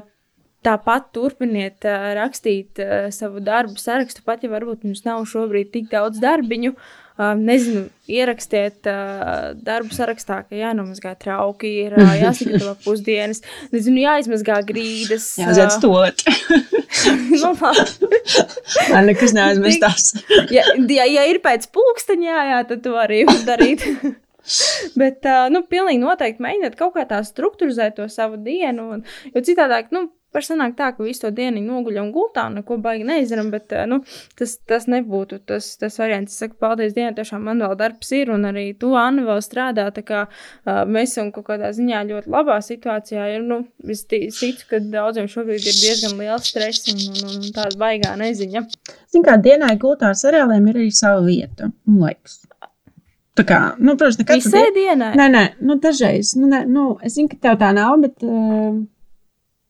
[0.66, 5.92] Tāpat turpiniet uh, rakstīt uh, savu darbu sarakstu, pat ja varbūt jums nav šobrīd tik
[5.92, 6.74] daudz darbiņu.
[7.18, 13.42] Uh, nezinu, ierakstiet uh, darbu sarakstā, ka jānomazgā trauki, ir uh, jāsagatavo pusdienas,
[13.74, 15.32] nezinu, jāizmazgā grīdas.
[15.42, 16.22] Jāaiziet stolēt.
[17.42, 20.12] nu, Man nekas neaizmestās.
[20.54, 23.86] ja, ja, ja ir pēc pulksteņa, jā, jā, tad to arī var darīt.
[25.02, 28.92] Bet, uh, nu, pilnīgi noteikti mēģiniet kaut kā tā struktūrizēt to savu dienu.
[28.96, 29.04] Un,
[29.34, 30.06] jo citādāk, nu,
[30.36, 34.00] var sanākt tā, ka visu to dienu noguļam gultā neko baigi neizdarām, bet uh, nu,
[34.40, 36.34] tas, tas nebūtu tas, tas variants.
[36.34, 39.88] Es saku, paldies Dienai, tiešām man vēl darbs ir, un arī tu, Anna, vēl strādā.
[39.96, 43.30] Tā kā uh, mēs esam kaut kādā ziņā ļoti labā situācijā.
[43.38, 47.56] Ir, nu, es ticu, ka daudziem šobrīd ir diezgan liels stress un, un, un, un
[47.56, 48.66] tāda baigā neziņa.
[49.08, 52.44] Ziniet, kā dienā gultā ar seriāliem ir arī sava vieta un laiks.
[53.38, 55.12] Tā kā, nu, protams, nekad Visai dienai?
[55.18, 56.34] Nē, nē, nu, dažreiz.
[56.40, 58.80] Nu, nē, nu, es zinu, ka tev tā nav, bet uh,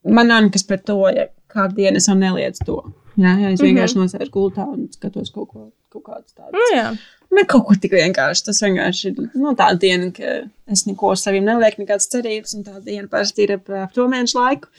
[0.03, 2.79] man nav nekas pret to, ja kādu dienu es jau neliedzu to.
[3.17, 4.17] Jā, jā es vienkārši mm -hmm.
[4.17, 6.53] nosēžu gultā un skatos kaut, ko, kaut kādas tādas.
[6.53, 6.89] Nu, jā.
[7.31, 8.43] Ne kaut ko tik vienkārši.
[8.45, 10.35] Tas vienkārši ir nu, tā diena, ka
[10.67, 14.69] es neko saviem nelieku, nekādas cerības, un tā diena parasti ir ap to mēnešu laiku.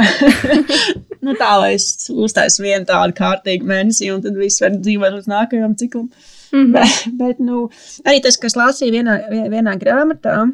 [1.24, 5.28] nu, tā lai es uztaisu vienu tādu kārtīgu mēnesi, un tad viss var dzīvot līdz
[5.28, 6.10] nākamajam ciklam.
[6.52, 6.72] Mm -hmm.
[6.76, 7.68] bet, bet nu,
[8.04, 10.50] arī tas, kas lasīja vienā, vienā grāmatā,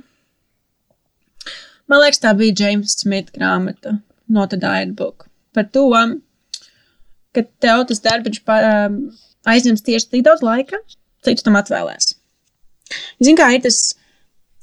[1.90, 5.28] man liekas, tā bija James Smith grāmata, Not a Diet Book.
[5.54, 5.86] Par to,
[7.36, 8.98] ka tev tas darbs um,
[9.48, 10.80] aizņems tieši tik daudz laika,
[11.26, 12.16] cik tu tam atvēlēsi.
[13.22, 13.94] Zini, kā ir tas.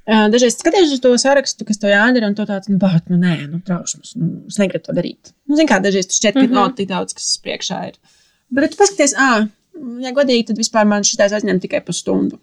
[0.03, 3.15] Uh, dažreiz skaties uz to sarakstu, kas tev jādara, un tu tāds, nu, bāt, nu,
[3.21, 5.32] nē, nu, trausmas, nu, es negribu to darīt.
[5.47, 6.57] Nu, zini, kā dažreiz tu šķiet, ka mm -hmm.
[6.59, 7.95] nav tik daudz, kas priekšā ir.
[8.51, 9.47] Bet, tu paskaties, ah,
[10.03, 12.41] ja godīgi, tad vispār man šis aizņem tikai pusstundu.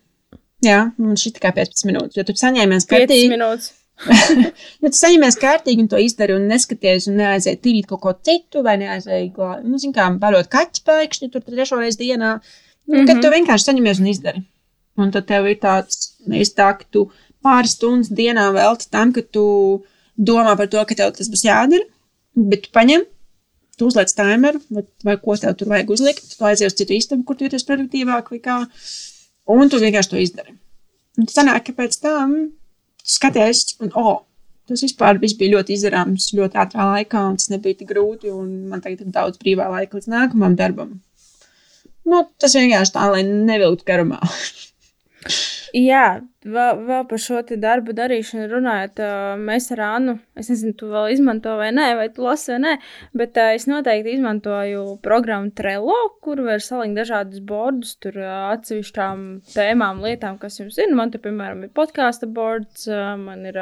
[0.64, 3.28] Jā, man šī tikai 15 minūtes, jo tu saņēmies kārtīgi.
[3.28, 3.72] 5 minūtes.
[4.08, 8.64] Ja tu saņemies kārtīgi un to izdari un neskaties un neaizēji tīrīt kaut ko citu,
[8.66, 9.32] vai neaizēji,
[9.66, 13.06] nu, zin kā, barot kaķis pēkšņi tur trešo reizi dienā, mm -hmm.
[13.10, 14.44] kad tu vienkārši saņemies un izdari.
[15.00, 17.10] Un tad tev ir tāds, nevis tā, ka tu
[17.44, 19.82] pāris stundas dienā velti tam, ka tu
[20.16, 21.84] domā par to, ka tev tas būs jādara,
[22.36, 23.04] bet tu paņem,
[23.78, 27.24] tu uzliec timeru, vai, vai ko tev tur vajag uzlikt, tu aizies uz citu istabu,
[27.24, 28.56] kur tu jūties produktīvāk vai kā,
[29.46, 30.56] un tu vienkārši to izdari.
[31.18, 32.34] Un tas sanāk, ka pēc tam
[33.10, 34.22] skaties, un oh,
[34.70, 38.32] tas vispār bija ļoti izdarāms ļoti ātrā laikā, un tas nebija tik grūti,
[38.70, 40.98] man tagad ir daudz brīvā laika līdz nākamajam darbam.
[42.10, 44.20] Nu, tas vienkārši tā, lai nevilktu garumā.
[45.76, 49.00] Jā, vēl, vēl par šo darbu darīšanu runājot,
[49.40, 52.74] mēs ar Annu, es nezinu, tu vēl izmanto vai nē, vai tu lasi vai nē,
[53.16, 60.38] bet es noteikti izmantoju programmu Trello, kur var salikt dažādus bordus, tur atsevišķām tēmām, lietām,
[60.40, 60.94] kas jums ir.
[60.96, 63.60] Man te, piemēram, ir podkāstu bords, man ir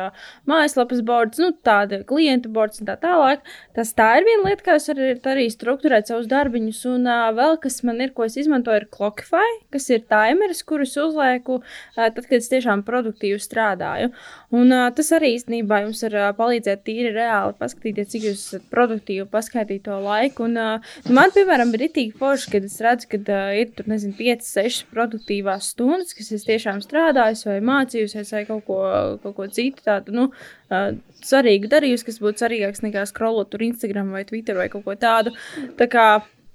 [0.48, 3.42] mājaslapas bords, nu, tāda klienta bords un tā tālāk.
[3.76, 7.82] Tas tā ir viena lieta, kā es varu arī strukturēt savus darbiņus, un vēl kas
[7.86, 11.60] man ir, ko es izmantoju, ir Clockify, kas ir timeris, kurus uzlieku
[11.96, 14.10] tad, kad es tiešām produktīvi strādāju.
[14.54, 18.66] Un uh, tas arī īstenībā jums var uh, palīdzēt tīri reāli paskatīties, cik jūs esat
[18.72, 20.46] produktīvi, paskaidrot to laiku.
[20.48, 24.16] Un, uh, man, piemēram, ir itīgi forši, kad es redzu, ka uh, ir tur, nezinu,
[24.18, 28.80] 5, 6 produktīvās stundas, kas es tiešām strādāju, vai mācījusies, vai kaut ko,
[29.24, 30.14] kaut ko citu tādu.
[30.16, 30.28] Nu,
[30.70, 30.90] uh,
[31.24, 35.34] svarīgu darījusi, kas būtu svarīgāks nekā scrollot tur Instagram vai Twitter vai kaut ko tādu.
[35.78, 36.08] Tā kā,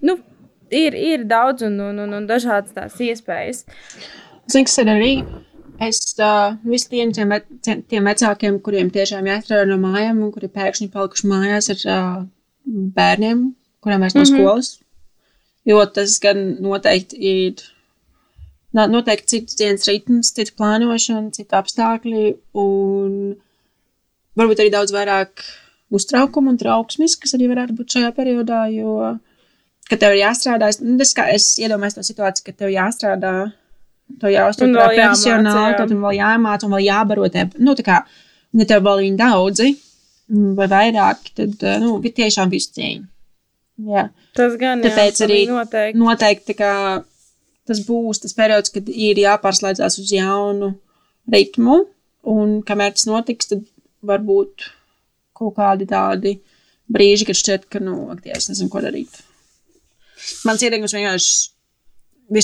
[0.05, 0.17] nu,
[0.73, 3.65] ir, ir daudz un, un, un, un dažādas tās iespējas.
[4.51, 5.11] Zinu, kas ir arī.
[5.87, 11.29] Es uh, visiem tiem, tiem vecākiem, kuriem tiešām jāstrādā no mājām, un kuri pēkšņi palikuši
[11.31, 12.23] mājās ar uh,
[12.97, 13.45] bērniem,
[13.83, 14.43] kuriem vairs nav mm -hmm.
[14.43, 14.79] skolas.
[15.65, 17.63] Jo tas gan noteikti ir
[18.73, 23.35] noteikti cits dienas ritms, cita plānošana, cita apstākļi, un
[24.39, 25.43] varbūt arī daudz vairāk
[25.93, 29.17] uztraukuma un trauksmes, kas arī varētu būt šajā periodā, jo,
[29.89, 33.33] kad tev ir jāstrādā, es, nu, es, es iedomājos to situāciju, ka tev jāstrādā
[34.21, 37.47] To jāuztur profesionāli, tad vēl jāmāca un vēl jābaro te.
[37.57, 38.01] Nu, tā kā,
[38.53, 39.71] ja tev vēl viņi daudzi
[40.57, 43.07] vai vairāk, tad, eh, nu, ir tiešām visu cieņu.
[43.89, 44.07] Jā.
[44.37, 45.99] Tas gan Tāpēc jā, arī noteikti.
[45.99, 47.03] noteikti kā,
[47.67, 50.73] tas būs tas periods, kad ir jāpārslēdzās uz jaunu
[51.33, 51.83] ritmu,
[52.29, 53.65] un kamēr tas notiks, tad
[54.05, 54.69] varbūt
[55.33, 56.37] kaut kādi tādi
[56.93, 59.21] brīži, kad šķiet, ka, nu, ak, Dievs, nezinu, ko darīt.
[60.45, 61.49] Mans ieteikums vienkārši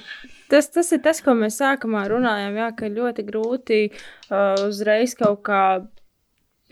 [0.52, 5.42] tas, tas ir tas, ko mēs sākumā runājām, jā, ka ļoti grūti uh, uzreiz kaut
[5.48, 5.64] kā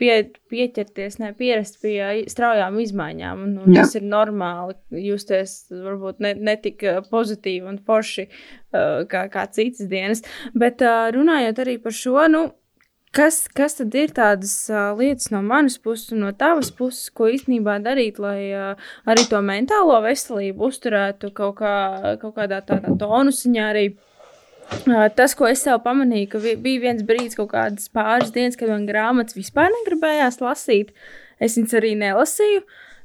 [0.02, 0.14] pie,
[0.52, 3.44] pieķerties, ne pierast pie straujām izmaiņām.
[3.46, 4.76] Un, un tas ir normāli
[5.08, 10.24] justies varbūt ne, ne tik uh, pozitīvi un forši uh, kā, kā citas dienas.
[10.54, 12.46] Bet uh, runājot arī par šo, nu,
[13.16, 17.28] kas, kas tad ir tādas uh, lietas no manas puses un no tavas puses, ko
[17.32, 21.74] īstenībā darīt, lai uh, arī to mentālo veselību uzturētu kaut, kā,
[22.22, 23.90] kaut kādā tādā tonusiņā arī.
[24.86, 28.72] Uh, tas, ko es sev pamanīju, ka bija viens brīdis, kaut kādas pāris dienas, kad
[28.72, 30.94] man grāmatas vispār negribējās lasīt.
[31.42, 32.62] Es viņas arī nelasīju.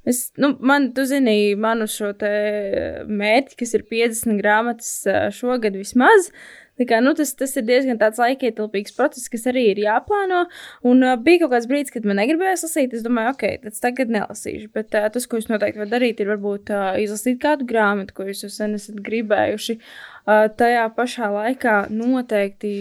[0.08, 4.91] Es, nu, man, tu zini, manu šo mērķi, kas ir 50 grāmatas
[5.36, 6.30] šogad vismaz.
[6.78, 10.43] Kā, nu, tas, tas ir diezgan laikietilpīgs process, kas arī ir jāplāno.
[10.86, 12.93] Un uh, bija kaut kāds brīdis, kad man negribējās lasīt.
[12.93, 14.69] Es domāju, ok, tad tagad nelasīšu.
[14.78, 18.28] Bet uh, tas, ko jūs noteikti varat darīt, ir varbūt uh, izlasīt kādu grāmatu, ko
[18.30, 19.80] jūs jau sen esat gribējuši.
[19.80, 22.71] Uh, tajā pašā laikā noteikti,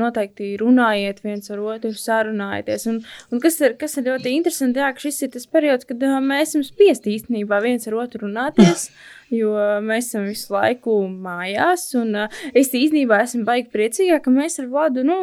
[0.00, 2.86] noteikti runājiet viens ar otru, sarunājieties.
[2.88, 6.00] Un, un kas, ir, kas ir ļoti interesanti, jā, ka šis ir tas periods, kad
[6.24, 8.88] mēs esam spiesti īstenībā viens ar otru runāties.
[9.26, 14.60] Jo mēs esam visu laiku mājās, un uh, es īstenībā esmu baigi priecīga, ka mēs
[14.62, 15.16] ar Vladu nu,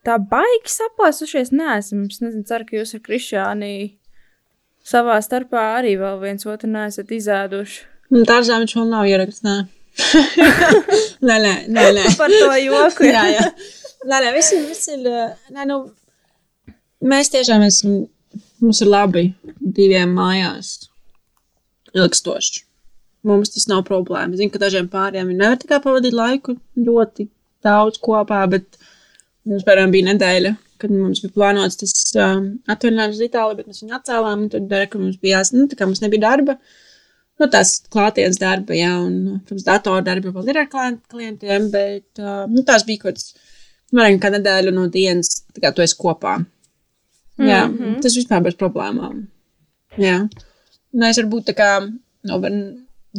[0.00, 1.50] tā baigi saplāsušies.
[1.52, 1.74] Nē.
[1.82, 3.74] Es nezinu, ceru, ka jūs ar Krišāni
[4.80, 7.84] savā starpā arī vēl viens otru neesat izēduši.
[8.16, 9.68] Dārzā viņš vēl nav ierakstījis
[11.26, 12.04] nē, nē, nē, nē.
[12.18, 13.08] Par to joku.
[13.08, 13.46] jā, jā.
[14.06, 15.04] Nē, nē, viss ir, viss ir,
[15.52, 15.80] nē, nu,
[17.12, 18.00] mēs tiešām esam,
[18.62, 19.26] mums ir labi
[19.60, 20.76] diviem mājās
[21.96, 22.64] ilgstoši.
[23.28, 24.38] Mums tas nav problēma.
[24.38, 27.28] Zinu, ka dažiem pāriem nevar tikai pavadīt laiku ļoti
[27.66, 28.78] daudz kopā, bet
[29.44, 33.82] mums, piemēram, bija nedēļa, kad mums bija plānots tas um, atvaļinājums uz Itāliju, bet mēs
[33.82, 36.78] viņu atcēlām, un tad, ka mums bija jās, nu, tā kā mums nebija darba, uh,
[37.40, 42.20] nu, tās klātienes darba, jā, un, nu, protams, datora darba vēl ir ar klientiem, bet
[42.22, 43.34] uh, nu, tās bija kaut kāds,
[43.96, 46.38] varētu kā nedēļa no dienas, tā kā tu esi kopā.
[47.40, 48.00] Jā, mm -hmm.
[48.04, 49.24] tas vispār bez problēmām.
[49.98, 50.28] Jā.
[50.92, 51.70] Un es varbūt tā kā,
[52.28, 52.40] nu,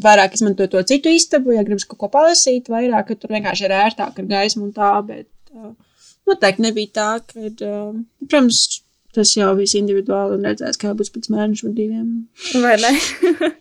[0.03, 3.72] vairāk izmantoju to citu istabu, ja gribas kaut ko palasīt, vairāk, ka tur vienkārši ir
[3.72, 5.74] ērtāk ar gaismu un tā, bet uh,
[6.28, 8.84] noteikti nebija tā, ka, uh, protams,
[9.15, 12.30] tas jau viss individuāli un redzēs, kā būs pēc mēnešu vai diviem.
[12.61, 13.51] Vai ne?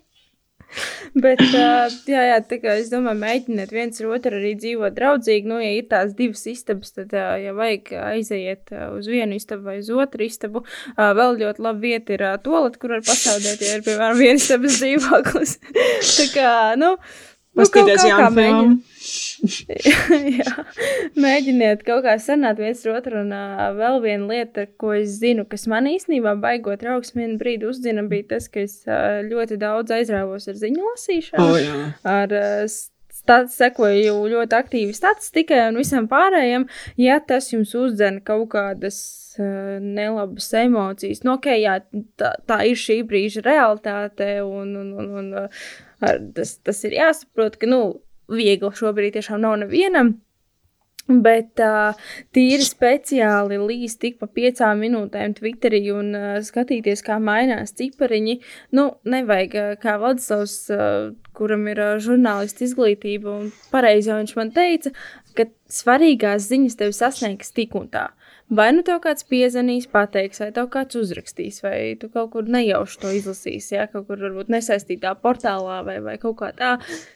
[1.25, 5.51] Bet, uh, jā, jā, tā kā es domāju, mēģiniet viens ar otru arī dzīvot draudzīgi.
[5.51, 9.71] Nu, ja ir tās divas istabas, tad, uh, ja vajag aiziet uh, uz vienu istabu
[9.71, 13.65] vai uz otru istabu, uh, vēl ļoti laba vieta ir uh, toalet, kur var pasaudēt,
[13.65, 15.59] ja ir, piemēram, viena istabas dzīvoklis.
[16.15, 16.95] tā kā, nu,
[17.57, 18.87] nu kaut, kaut kā mēģiniet.
[20.41, 20.65] jā,
[21.19, 23.23] mēģiniet kaut kā sarunāt viens ar otru.
[23.25, 27.69] Un uh, vēl viena lieta, ko es zinu, kas man īstenībā baigot trauksmi vienu brīdi
[27.71, 31.45] uzzina, bija tas, ka es uh, ļoti daudz aizrāvos ar ziņu lasīšanu.
[31.47, 31.85] Oh, jā.
[32.17, 32.81] ar, uh,
[33.21, 36.65] Stats, sekoju ļoti aktīvi statistikai un visam pārējiem.
[36.97, 38.97] Ja tas jums uzdzen kaut kādas
[39.41, 41.79] nelabas emocijas, nu, ok, jā,
[42.21, 45.67] tā, tā ir šī brīža realitāte, un, un, un, un uh,
[46.37, 47.83] tas, tas ir jāsaprot, ka, nu,
[48.31, 50.19] viegli šobrīd tiešām nav nevienam.
[51.11, 51.97] Bet uh,
[52.37, 58.37] tīri speciāli līdz tik pa piecām minūtēm Twitterī un uh, skatīties, kā mainās cipariņi.
[58.79, 64.37] Nu, nevajag, uh, kā Vladislavs, uh, kuram ir uh, žurnālisti izglītība, un pareizi jau viņš
[64.39, 64.95] man teica,
[65.35, 65.49] ka
[65.81, 68.07] svarīgās ziņas tevi sasniegs tik un tā.
[68.51, 72.99] Vai nu tev kāds piezvanīs, pateiks, vai tev kāds uzrakstīs, vai tu kaut kur nejauši
[72.99, 76.73] to izlasīsi, ja kaut kur varbūt nesaistītā portālā vai, vai kaut kā tā.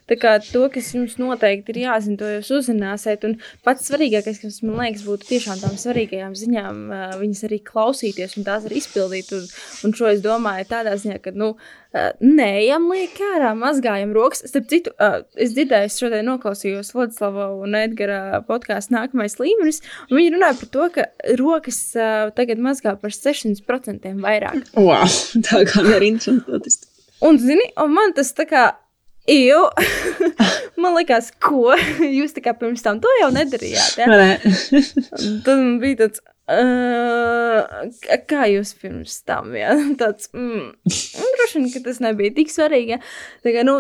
[0.07, 3.27] Tā kā to, kas jums noteikti ir jāzina, to jūs uzzināsiet.
[3.27, 6.83] Un pats svarīgākais, kas man liekas, būtu tiešām tām svarīgajām ziņām,
[7.19, 9.35] viņas arī klausīties un tās arī izpildīt.
[9.35, 9.49] Un,
[9.89, 14.45] un šo es domāju tādā ziņā, ka, nu, Nē, ejam liek ārā, mazgājam rokas.
[14.51, 14.93] Starp citu,
[15.39, 20.73] es dzirdēju, es šodien noklausījos Vladislava un Edgara podkāstu nākamais līmenis, un viņi runāja par
[20.77, 21.09] to, ka
[21.41, 21.83] rokas
[22.39, 24.65] tagad mazgā par 600% vairāk.
[24.79, 25.07] Wow,
[25.47, 26.91] tā kā ir interesanti.
[27.25, 28.73] Un, zini, un man tas tā kā
[29.25, 29.69] Iju.
[30.83, 31.73] Man liekas, ko
[32.19, 33.95] jūs tā kā pirms tam to jau nedarījāt.
[34.03, 34.35] Ja?
[35.47, 37.87] Tad man bija tāds, Uh,
[38.29, 39.71] kā jūs pirms tam, jā,
[40.01, 42.99] tāds, mm, droši vien, ka tas nebija tik svarīgi, ja?
[43.41, 43.79] tā kā, nu,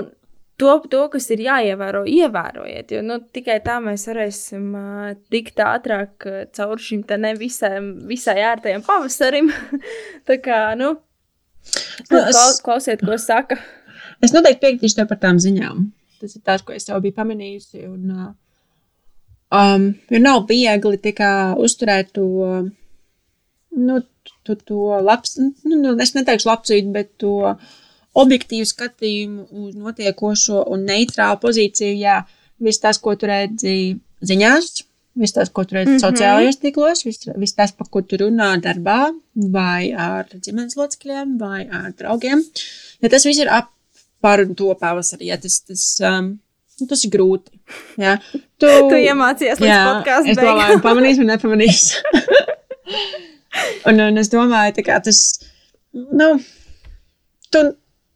[0.57, 6.25] to, to, kas ir jāievēro, ievērojiet, jo, nu, tikai tā mēs varēsim uh, tikt ātrāk
[6.57, 9.53] caur šim te ne visai, ērtajam pavasarim,
[10.31, 10.95] tā kā, nu,
[12.09, 13.61] nu es, klaus, klausiet, ko saka.
[14.25, 15.85] Es noteikti piekritīšu tev par tām ziņām,
[16.23, 18.33] tas ir tās, ko es tev biju pamanījusi, un, uh,
[19.55, 20.99] Um, jo nav viegli
[21.67, 22.27] uzturēt to,
[23.77, 24.01] nu,
[24.43, 27.55] to, to labs, nu, nu, es neteikšu labsīt, bet to
[28.15, 31.95] objektīvu skatījumu uz notiekošo un neitrālu pozīciju.
[31.99, 32.23] Jā,
[32.63, 33.77] viss tas, ko tu redzi
[34.25, 34.71] ziņās,
[35.21, 36.05] viss tas, ko tu redzi mm -hmm.
[36.07, 41.67] sociālajos tīklos, viss, viss tas, par ko tu runā darbā, vai ar ģimenes locekļiem, vai
[41.69, 42.45] ar draugiem.
[43.03, 43.71] Ja tas viss ir ap
[44.21, 46.39] par to pavasarī, ja tas, tas um,
[46.91, 47.55] tas ir grūti.
[48.01, 48.19] Jā.
[48.65, 50.29] Tu, tu iemācījies līdz podkāstam.
[50.31, 51.81] Es domāju, pamanīs vai nepamanīs.
[53.91, 55.19] un, un es domāju, ka tas,
[55.93, 56.29] nu,
[57.53, 57.63] tu,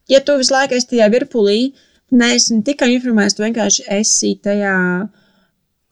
[0.08, 1.58] ja tu visu laiku esi tajā virpulī,
[2.16, 4.78] neesi ne tikai informēts, tu vienkārši esi tajā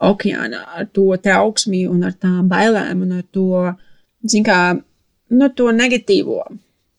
[0.06, 3.66] okeānā ar to trauksmi un ar tām bailēm un ar to,
[4.24, 4.60] zin kā,
[5.34, 6.42] nu, to negatīvo.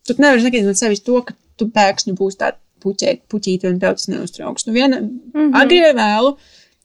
[0.05, 4.67] Tu nevari negatīvi no sevis to, ka tu pēkšņi būsi tāda puķēt, tev tas neuztrauks.
[4.67, 5.55] Nu, viena mm -hmm.
[5.61, 6.37] agri vai vēlu,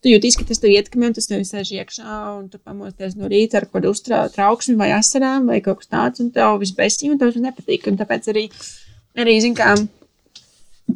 [0.03, 3.31] tu jūties, ka tas tev ietekmē, un tas tev sēž iekšā, un tu pamosties no
[3.31, 7.21] rīta ar kādu uztrauksmi vai asarām vai kaut kas tāds, un tev viss besī, un
[7.21, 7.87] tev tas nepatīk.
[7.91, 8.49] Un tāpēc arī,
[9.23, 9.77] arī zin kā,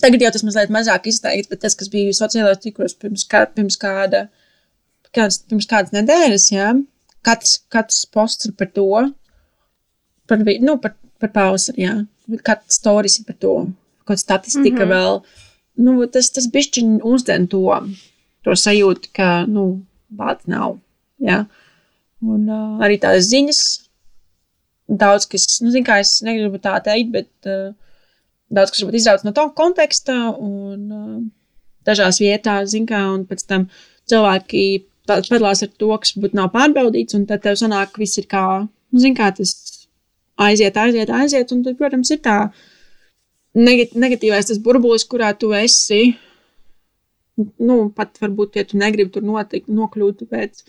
[0.02, 3.78] tagad jau tas mazliet mazāk izteikti, bet tas, kas bija sociālajos tīklos pirms, kā, pirms
[3.82, 4.26] kāda,
[5.14, 6.74] kāds, pirms kādas nedēļas, jā,
[7.26, 8.90] katrs, katrs posts ir par to,
[10.26, 12.00] par, nu, par, par pausi, jā,
[12.42, 13.58] katrs stories ir par to
[14.06, 14.94] kaut statistika mm -hmm.
[14.94, 15.20] vēl.
[15.76, 17.62] Nu, tas tas bišķiņ uzdzen to,
[18.44, 20.78] to sajūtu, ka, nu, bāds nav.
[21.20, 21.44] Ja?
[22.22, 23.60] Un uh, arī tās ziņas,
[24.88, 27.74] daudz kas, nu, zin kā es negribu tā teikt, bet uh,
[28.48, 31.22] daudz kas varbūt izrauc no tā konteksta un uh,
[31.84, 33.68] dažās vietās, zin kā, un pēc tam
[34.08, 38.26] cilvēki padalās ar to, kas būtu nav pārbaudīts, un tad tev sanāk, ka viss ir
[38.30, 39.52] kā, nu, zin kā, tas
[40.36, 42.75] aiziet, aiziet, aiziet, un tad, protams, ir tā, uh,
[43.56, 46.16] negatīvais tas burbulis, kurā tu esi.
[47.36, 50.62] Nu, pat varbūt, ja tu negribi tur notikt, nokļūt pēc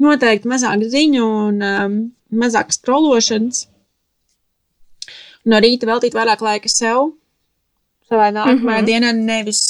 [0.00, 1.94] noteikti mazāk ziņu un um,
[2.42, 3.66] mazāk strološanas.
[5.48, 7.14] No rīta veltīt vairāk laika sev,
[8.08, 8.86] savai nākamajai mm -hmm.
[8.86, 9.62] dienai, nevis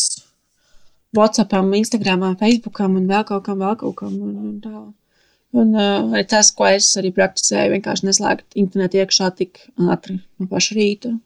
[1.15, 4.19] WhatsAppam, Instagramam, Facebookam un vēl kaut kam, vēl kaut kam.
[4.21, 4.93] Un, un tā.
[5.53, 10.75] Un uh, tas, ko es arī praktizēju, vienkārši neslēgt internetu iekšā tik ātri no paša
[10.75, 11.19] rīta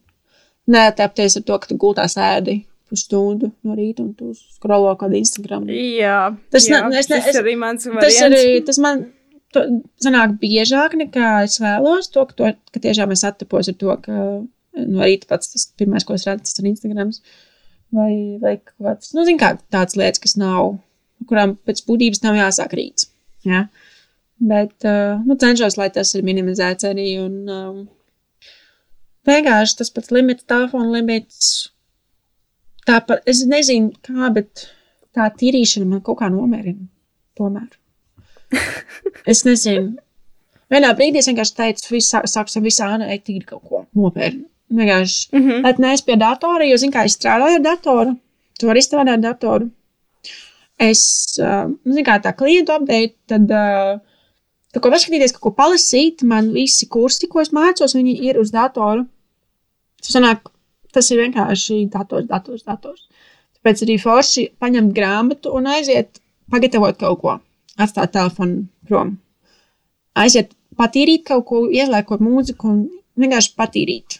[0.71, 5.67] neatapties ar to, ka tu gultā sēdi pusstundu no rīta un tu skrolo kādu Instagram.
[5.73, 6.19] Jā,
[6.53, 8.19] tas, jā, ne, es, ne, tas es, arī mans variants.
[8.19, 9.07] Tas arī, tas man
[9.55, 9.63] to,
[10.03, 14.19] sanāk biežāk nekā es vēlos, to, ka, to, ka tiešām es attapos ar to, ka
[14.75, 17.21] no rīta pats tas pirmais, ko es redzu, tas ir Instagrams.
[17.95, 18.11] Vai,
[18.41, 20.75] vai kāds, nu, zin kā tāds lietas, kas nav,
[21.29, 23.09] kurām pēc būtības nav jāsāk rīts.
[23.47, 23.67] Ja?
[24.41, 27.77] Bet, uh, nu, cenšos, lai tas ir minimizēts arī un, um,
[29.27, 31.51] vienkārši tas pats limits, telefona limits.
[32.85, 34.67] Tāpat, es nezinu, kā, bet
[35.15, 36.85] tā tīrīšana man kaut kā nomierina.
[37.37, 37.69] Tomēr.
[39.31, 39.95] es nezinu.
[40.71, 44.45] Vienā brīdī es vienkārši teicu, visi sāksim visā ānā tīri kaut ko nomierina.
[44.75, 45.63] Vienkārši, mm -hmm.
[45.63, 48.15] lai neesi pie datora, jo, zini, kā es strādāju ar datoru.
[48.59, 49.69] Tu vari strādāt ar datoru.
[50.79, 51.01] Es,
[51.39, 53.99] uh, zinu, kā tā klientu update, tad, uh,
[54.73, 58.51] tā ko paskatīties, ko palasīt, man visi kursi, ko es mācos, viņi ir uz
[60.05, 60.13] datoru.
[60.13, 60.51] Sanāk,
[60.93, 63.07] tas ir vienkārši dators, dators, dators.
[63.57, 67.39] Tāpēc arī forši paņemt grāmatu un aiziet, pagatavot kaut ko,
[67.77, 69.17] atstāt telefonu prom.
[70.15, 72.85] Aiziet, patīrīt kaut ko, ieslēgt mūziku un
[73.17, 74.19] vienkārši patīrīt.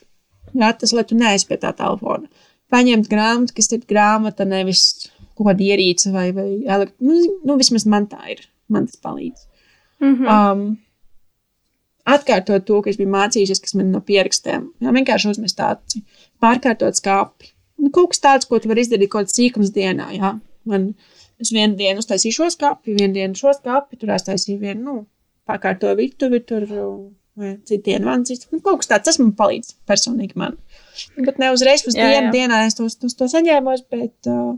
[0.55, 2.27] Jā, tas, lai tu neesi pie tā telefona.
[2.71, 7.05] Paņemt grāmatu, kas ir grāmata, nevis kaut kāda ierīce vai, vai elektrība.
[7.05, 8.41] Nu, nu, vismaz man tā ir.
[8.71, 9.43] Man tas palīdz.
[10.01, 10.51] Mm -hmm.
[10.51, 10.77] um,
[12.05, 14.69] atkārtot to, kas bija mācījušies, kas man no pierakstiem.
[14.83, 16.03] Jā, vienkārši uzmest aci,
[16.43, 17.51] pārkārtot skāpi.
[17.81, 20.11] Nu, kaut kas tāds, ko tu vari izdarīt kaut kādā sīkums dienā.
[20.15, 20.35] Jā.
[20.69, 20.91] Man,
[21.41, 24.95] es vienu dienu uztaisīju šo skāpi, vienu dienu šo skāpi, tur aiztaisīju vienu, nu,
[25.49, 26.65] pārkārtoju virtuvi, tur
[27.67, 28.47] citiem man cits.
[28.53, 30.55] Nu, kaut kas tāds, tas man palīdz personīgi man.
[31.17, 34.55] Bet ne uzreiz uz dienu dienā es to, to, to saņēmos, bet uh,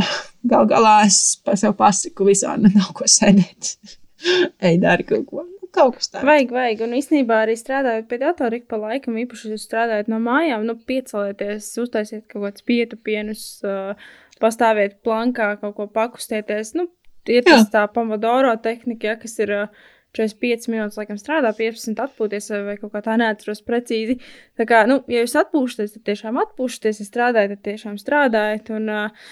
[0.50, 3.74] gal galā es pa sev pasaku visā, nav ko sēdēt.
[4.66, 5.46] Ej, dari kaut ko.
[5.74, 6.24] Kaut kas tāds.
[6.26, 6.84] Vajag, vajag.
[6.86, 10.78] Un īstenībā arī strādājot pie datora, ik pa laikam, īpaši jūs strādājat no mājām, nu,
[10.88, 14.08] piecelieties, uztaisiet kaut kādus pietupienus, uh,
[14.42, 16.72] pastāviet plankā, kaut ko pakustieties.
[16.78, 16.88] Nu,
[17.28, 17.70] ir tas Jā.
[17.74, 19.54] tā pomodoro tehnika, ja, kas ir.
[19.64, 24.16] Uh, 45 minūtes, laikam, strādā, 15 atpūties, vai kaut kā tā neatceros precīzi.
[24.58, 28.72] Tā kā, nu, ja jūs atpūšaties, tad tiešām atpūšaties, ja strādājat, tad tiešām strādājat.
[28.74, 29.28] Un, uh,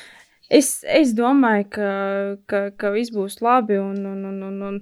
[0.52, 1.90] es, es domāju, ka,
[2.50, 4.80] ka, ka viss būs labi un, un, un, un, un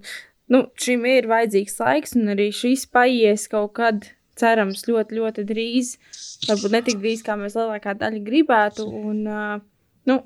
[0.53, 5.93] nu, šim ir vajadzīgs laiks, un arī šis paies kaut kad, cerams, ļoti, ļoti drīz.
[6.49, 8.87] Varbūt ne tik drīz, kā mēs lielākā daļa gribētu.
[8.89, 9.61] Un, uh,
[10.11, 10.19] nu,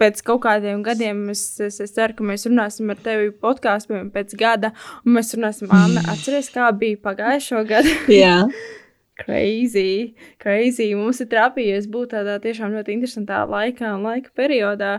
[0.00, 4.36] pēc kaut kādiem gadiem es, es, es ceru, ka mēs runāsim ar tevi podkāstā pēc
[4.38, 4.72] gada,
[5.04, 7.94] un mēs runāsim, Anna, atceries, kā bija pagājušo gadu.
[8.22, 8.42] Jā.
[9.16, 10.92] crazy, crazy.
[10.96, 14.98] Mums ir trāpījies būt tādā tiešām ļoti interesantā laikā un laika periodā.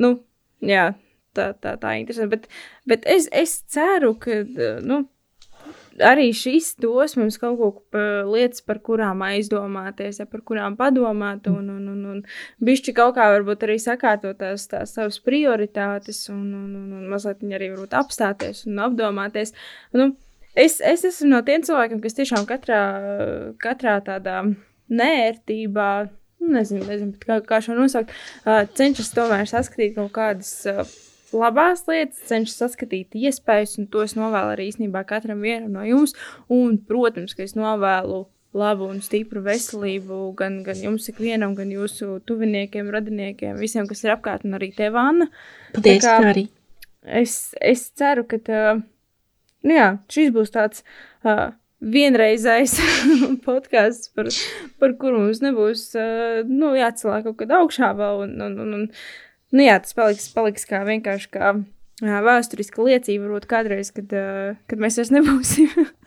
[0.00, 0.16] Nu,
[0.64, 0.90] jā,
[1.36, 2.36] tā, tā, tā interesanti.
[2.36, 2.50] Bet,
[2.92, 4.42] bet es, es ceru, ka
[4.86, 5.04] nu,
[6.04, 11.48] arī šis dos mums kaut ko uh, lietas, par kurām aizdomāties, ja par kurām padomāt,
[11.50, 12.22] un, un, un, un
[12.66, 17.44] bišķi kaut kā varbūt arī sakārtot tās, tās savas prioritātes, un, un, un, un mazliet
[17.44, 19.54] arī varbūt apstāties un apdomāties.
[19.96, 20.12] Nu,
[20.54, 22.80] es, es esmu no tiem cilvēkiem, kas tiešām katrā,
[23.62, 24.42] katrā tādā
[24.90, 25.90] nērtībā,
[26.40, 28.14] nu, nezinu, nezinu kā, kā šo nosaukt,
[28.46, 30.56] uh, cenšas tomēr saskatīt kaut kādas.
[30.70, 30.98] Uh,
[31.36, 36.14] labās lietas, cenšas saskatīt iespējas, un to es novēlu arī īstenībā katram no jums.
[36.48, 38.24] Un, protams, ka es novēlu
[38.56, 44.16] labu un stipru veselību gan, gan jums, ikvienam, gan jūsu tuviniekiem, radiniekiem, visiem, kas ir
[44.16, 45.30] apkārt, un arī tev, Anna.
[45.76, 46.48] Paldies, kā, arī.
[47.06, 48.64] Es, es ceru, ka tā,
[49.66, 50.84] nu jā, šis būs tāds.
[51.22, 51.50] Uh,
[51.80, 52.74] vienreizējs
[53.46, 54.28] podkāsts, par,
[54.80, 58.24] par kuru mums nebūs uh, nu, jāatcelā kaut kad augšā vēl.
[58.26, 58.84] Un, un, un, un,
[59.54, 64.12] nu, jā, tas paliks, paliks kā vienkārši kā uh, vēsturiska liecība, varbūt kādreiz, kad,
[64.70, 65.72] kad mēs vairs nebūsim.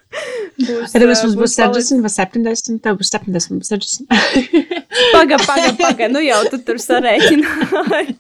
[0.68, 4.84] būs, Tad mums būs, būs 60 vai 70, tev būs 70 vai 60.
[5.14, 8.18] paga, paga, paga, nu jau tu tur sarēķināji.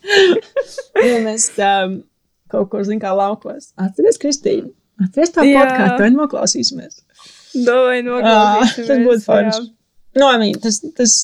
[1.09, 1.99] ja mēs um,
[2.53, 3.71] kaut kur, zin kā, laukos.
[3.82, 4.71] Atceries, Kristīna?
[5.03, 7.03] Atceries tā podkāstu, vai noklausīsimies?
[7.53, 8.89] Domāju, noklausīsimies.
[8.89, 9.63] Tas būtu forši.
[10.21, 11.19] No, I mean, tas, tas,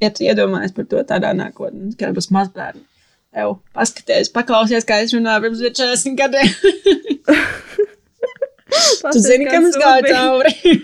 [0.00, 2.84] ja tu iedomājies par to tādā nākotnē, kad būs mazbērni.
[3.36, 6.48] Ew, paskaties, paklausies, kā es runāju pirms 40 gadiem.
[9.12, 10.54] tu zini, ka mums gāja cauri.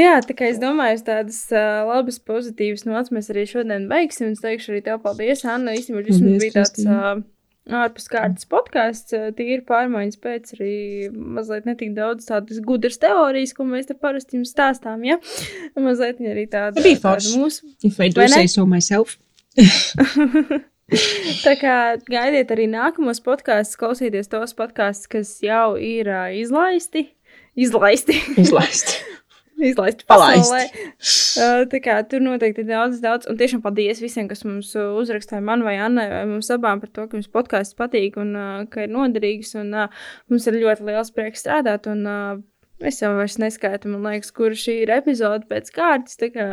[0.00, 4.30] Jā, tā kā es domāju, tādas uh, labas, pozitīvas nots mēs arī šodien beigsim.
[4.30, 5.74] Es teikšu arī tev paldies, Anna.
[5.74, 6.86] Īstenībā šis bija tāds.
[6.86, 7.24] Uh,
[7.70, 10.76] ārpus kārtas podkāsts, tīri pārmaiņas pēc arī
[11.12, 15.18] mazliet netik daudz tādas gudras teorijas, ko mēs te parasti jums stāstām, ja?
[15.78, 16.82] Mazliet arī tāda.
[16.82, 17.34] Bija forši.
[17.38, 17.74] Mūsu.
[17.86, 19.18] If I do say so myself.
[21.44, 21.76] Tā kā
[22.10, 27.06] gaidiet arī nākamos podkāstus, klausieties tos podkāstus, kas jau ir uh, izlaisti.
[27.58, 28.18] Izlaisti.
[28.40, 28.98] izlaisti
[29.68, 30.62] izlaist pasaulē.
[30.70, 33.28] Uh, tā kā tur noteikti ir daudz, daudz.
[33.30, 37.06] Un tiešām paldies visiem, kas mums uzrakstīja, man vai Annai, vai mums abām par to,
[37.08, 39.54] ka jums podkāsts patīk un uh, ka ir noderīgs.
[39.60, 41.88] Un uh, mums ir ļoti liels prieks strādāt.
[41.90, 42.40] Un, uh,
[42.80, 46.16] Es jau vairs neskaitu, man liekas, kur šī ir epizode pēc kārtas.
[46.20, 46.46] Tā kā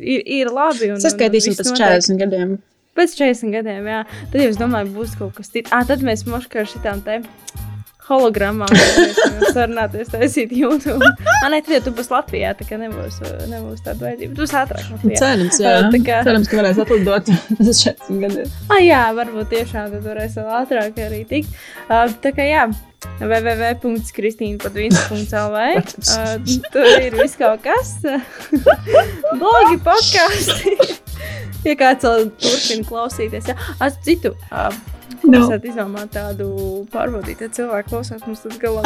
[0.00, 0.94] ir, ir labi.
[0.94, 2.58] Un, Saskaitīsim pēc 40 gadiem.
[2.98, 4.04] Pēc 40 gadiem, jā.
[4.32, 5.74] Tad jau es domāju, būs kaut kas cits.
[5.74, 7.76] Ah, tad mēs moškā ar šitām tēmām
[8.08, 8.66] hologrammā
[9.52, 11.04] sarunāties, taisīt YouTube.
[11.44, 13.16] Nē, tad jau tu būsi Latvijā, tā kā nebūs,
[13.50, 14.32] nebūs tāda vajadzība.
[14.34, 14.84] Tu būsi ātrāk.
[15.20, 15.70] Cerams, jā.
[15.92, 16.14] Tā kā...
[16.26, 17.24] Cerams, ka varēs atlidot
[17.60, 18.48] uz šeit gadiem.
[18.72, 21.50] Ah, jā, varbūt tiešām tad varēs vēl ātrāk arī tikt.
[21.86, 22.62] Uh, tā kā jā.
[23.20, 25.82] www.kristīna.lv uh,
[26.72, 27.88] Tur ir viss kaut kas.
[29.40, 30.70] Blogi, podkāsti.
[31.68, 33.44] ja kāds vēl turpina klausīties.
[33.52, 33.56] Jā,
[33.86, 34.30] es citu.
[34.48, 34.72] Uh,
[35.28, 35.42] No.
[35.44, 36.46] Varētu izdomāt tādu
[36.92, 38.84] pārbaudīt, ja cilvēki klausās mums tas galā.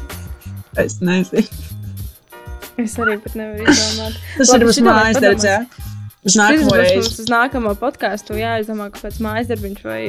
[0.82, 1.44] es nezinu.
[2.80, 4.20] Es arī pat nevaru izdomāt.
[4.38, 5.58] Tas Labi, ir mums mājas darbs, jā.
[6.22, 7.10] Uz nākamo reizi.
[7.24, 10.00] Uz nākamo podkāstu jāizdomā kaut kāds mājas darbiņš vai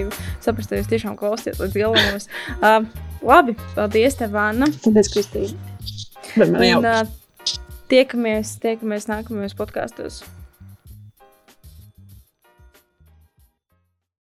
[0.46, 2.22] saprast, ka jūs tiešām klausāties līdz galam.
[2.60, 4.70] Uh, labi, paldies tev, Anna.
[4.86, 5.58] Paldies, Kristīna.
[6.38, 7.02] Un, uh,
[7.91, 10.22] tiekamies, tiekamies nākamajos podkāstos.